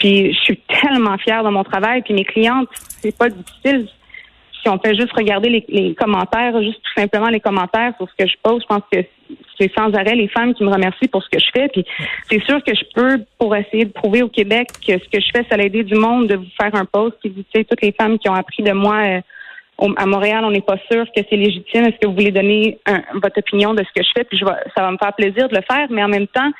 Puis 0.00 0.32
je 0.32 0.38
suis 0.40 0.56
tellement 0.82 1.16
fière 1.18 1.44
de 1.44 1.50
mon 1.50 1.62
travail. 1.62 2.02
Puis 2.02 2.14
mes 2.14 2.24
clientes, 2.24 2.68
c'est 2.74 3.16
pas 3.16 3.28
difficile. 3.28 3.86
Si 4.60 4.68
on 4.68 4.78
fait 4.78 4.94
juste 4.94 5.12
regarder 5.12 5.64
les, 5.68 5.94
commentaires, 5.94 6.60
juste 6.62 6.82
tout 6.82 7.00
simplement 7.00 7.28
les 7.28 7.40
commentaires 7.40 7.94
sur 7.96 8.08
ce 8.10 8.24
que 8.24 8.28
je 8.28 8.36
pose, 8.42 8.62
je 8.62 8.66
pense 8.66 8.82
que 8.92 8.98
c'est 9.58 9.72
sans 9.74 9.92
arrêt 9.94 10.14
les 10.14 10.28
femmes 10.28 10.54
qui 10.54 10.64
me 10.64 10.70
remercient 10.70 11.08
pour 11.08 11.22
ce 11.22 11.28
que 11.28 11.38
je 11.38 11.46
fais. 11.52 11.68
Puis 11.68 11.84
c'est 12.30 12.42
sûr 12.44 12.62
que 12.62 12.74
je 12.74 12.84
peux, 12.94 13.24
pour 13.38 13.54
essayer 13.56 13.84
de 13.84 13.92
prouver 13.92 14.22
au 14.22 14.28
Québec 14.28 14.68
que 14.86 14.92
ce 14.92 15.08
que 15.08 15.20
je 15.20 15.30
fais, 15.32 15.46
ça 15.48 15.56
a 15.56 15.58
aidé 15.58 15.82
du 15.82 15.94
monde 15.94 16.26
de 16.26 16.36
vous 16.36 16.50
faire 16.60 16.74
un 16.74 16.84
post 16.84 17.16
qui 17.22 17.28
vous 17.30 17.42
sais 17.54 17.64
toutes 17.64 17.80
les 17.82 17.92
femmes 17.92 18.18
qui 18.18 18.28
ont 18.28 18.34
appris 18.34 18.62
de 18.62 18.72
moi. 18.72 18.96
Euh, 18.96 19.20
à 19.96 20.04
Montréal, 20.04 20.44
on 20.44 20.50
n'est 20.50 20.60
pas 20.60 20.76
sûr 20.90 21.06
que 21.16 21.22
c'est 21.28 21.36
légitime. 21.36 21.84
Est-ce 21.84 21.96
que 21.96 22.06
vous 22.06 22.12
voulez 22.12 22.30
donner 22.30 22.78
votre 23.14 23.38
opinion 23.38 23.72
de 23.72 23.82
ce 23.82 23.98
que 23.98 24.04
je 24.04 24.10
fais? 24.14 24.24
Puis 24.24 24.36
je 24.36 24.44
ça 24.44 24.82
va 24.82 24.90
me 24.90 24.98
faire 24.98 25.14
plaisir 25.14 25.48
de 25.48 25.56
le 25.56 25.62
faire, 25.62 25.86
mais 25.88 26.04
en 26.04 26.08
même 26.08 26.26
temps, 26.26 26.50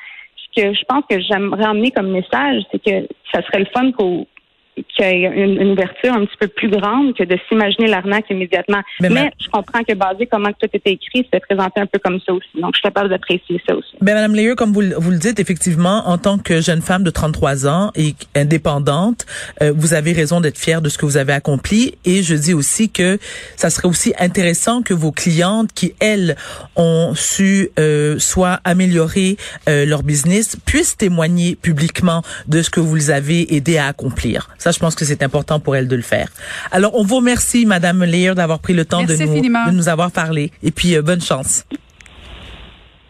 que 0.55 0.73
je 0.73 0.83
pense 0.87 1.03
que 1.09 1.19
j'aimerais 1.19 1.65
emmener 1.65 1.91
comme 1.91 2.11
message, 2.11 2.63
c'est 2.71 2.83
que 2.83 3.07
ça 3.31 3.41
serait 3.43 3.59
le 3.59 3.67
fun 3.73 3.91
qu'au 3.91 4.27
qu'il 4.75 5.05
y 5.05 5.25
ait 5.25 5.45
une, 5.45 5.71
ouverture 5.71 6.13
un 6.13 6.25
petit 6.25 6.37
peu 6.39 6.47
plus 6.47 6.69
grande 6.69 7.15
que 7.15 7.23
de 7.23 7.37
s'imaginer 7.47 7.87
l'arnaque 7.87 8.29
immédiatement. 8.29 8.81
Mais, 8.99 9.31
je 9.39 9.49
comprends 9.49 9.83
que 9.83 9.93
basé 9.93 10.27
comment 10.27 10.51
tout 10.51 10.69
était 10.73 10.91
écrit, 10.91 11.27
c'est 11.31 11.39
présenté 11.39 11.81
un 11.81 11.85
peu 11.85 11.99
comme 11.99 12.19
ça 12.25 12.33
aussi. 12.33 12.47
Donc, 12.55 12.71
je 12.73 12.79
suis 12.79 12.83
capable 12.83 13.09
d'apprécier 13.09 13.61
ça 13.67 13.75
aussi. 13.75 13.89
Ben, 14.01 14.13
Madame 14.13 14.35
Léeux, 14.35 14.55
comme 14.55 14.71
vous, 14.71 14.83
vous, 14.97 15.11
le 15.11 15.17
dites, 15.17 15.39
effectivement, 15.39 16.03
en 16.07 16.17
tant 16.17 16.37
que 16.37 16.61
jeune 16.61 16.81
femme 16.81 17.03
de 17.03 17.09
33 17.09 17.67
ans 17.67 17.91
et 17.95 18.15
indépendante, 18.35 19.25
euh, 19.61 19.73
vous 19.75 19.93
avez 19.93 20.13
raison 20.13 20.41
d'être 20.41 20.57
fière 20.57 20.81
de 20.81 20.89
ce 20.89 20.97
que 20.97 21.05
vous 21.05 21.17
avez 21.17 21.33
accompli. 21.33 21.95
Et 22.05 22.23
je 22.23 22.35
dis 22.35 22.53
aussi 22.53 22.89
que 22.89 23.17
ça 23.55 23.69
serait 23.69 23.87
aussi 23.87 24.13
intéressant 24.19 24.81
que 24.81 24.93
vos 24.93 25.11
clientes 25.11 25.71
qui, 25.73 25.93
elles, 25.99 26.35
ont 26.75 27.13
su 27.15 27.69
euh, 27.79 28.17
soit 28.19 28.59
améliorer 28.63 29.37
euh, 29.67 29.85
leur 29.85 30.03
business, 30.03 30.55
puissent 30.65 30.97
témoigner 30.97 31.55
publiquement 31.55 32.21
de 32.47 32.61
ce 32.61 32.69
que 32.69 32.79
vous 32.79 32.95
les 32.95 33.11
avez 33.11 33.55
aidé 33.55 33.77
à 33.77 33.87
accomplir. 33.87 34.49
Ça, 34.61 34.69
je 34.69 34.77
pense 34.77 34.93
que 34.93 35.05
c'est 35.05 35.23
important 35.23 35.59
pour 35.59 35.75
elle 35.75 35.87
de 35.87 35.95
le 35.95 36.03
faire. 36.03 36.29
Alors, 36.71 36.93
on 36.93 37.03
vous 37.03 37.15
remercie, 37.15 37.65
Madame 37.65 38.03
Lear, 38.03 38.35
d'avoir 38.35 38.59
pris 38.59 38.73
le 38.73 38.85
temps 38.85 39.03
de 39.03 39.15
nous, 39.15 39.41
de 39.41 39.71
nous, 39.71 39.89
avoir 39.89 40.11
parlé. 40.11 40.51
Et 40.61 40.69
puis, 40.69 40.95
euh, 40.95 41.01
bonne 41.01 41.19
chance. 41.19 41.65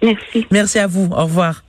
Merci. 0.02 0.48
Merci 0.50 0.80
à 0.80 0.88
vous. 0.88 1.10
Au 1.12 1.24
revoir. 1.24 1.62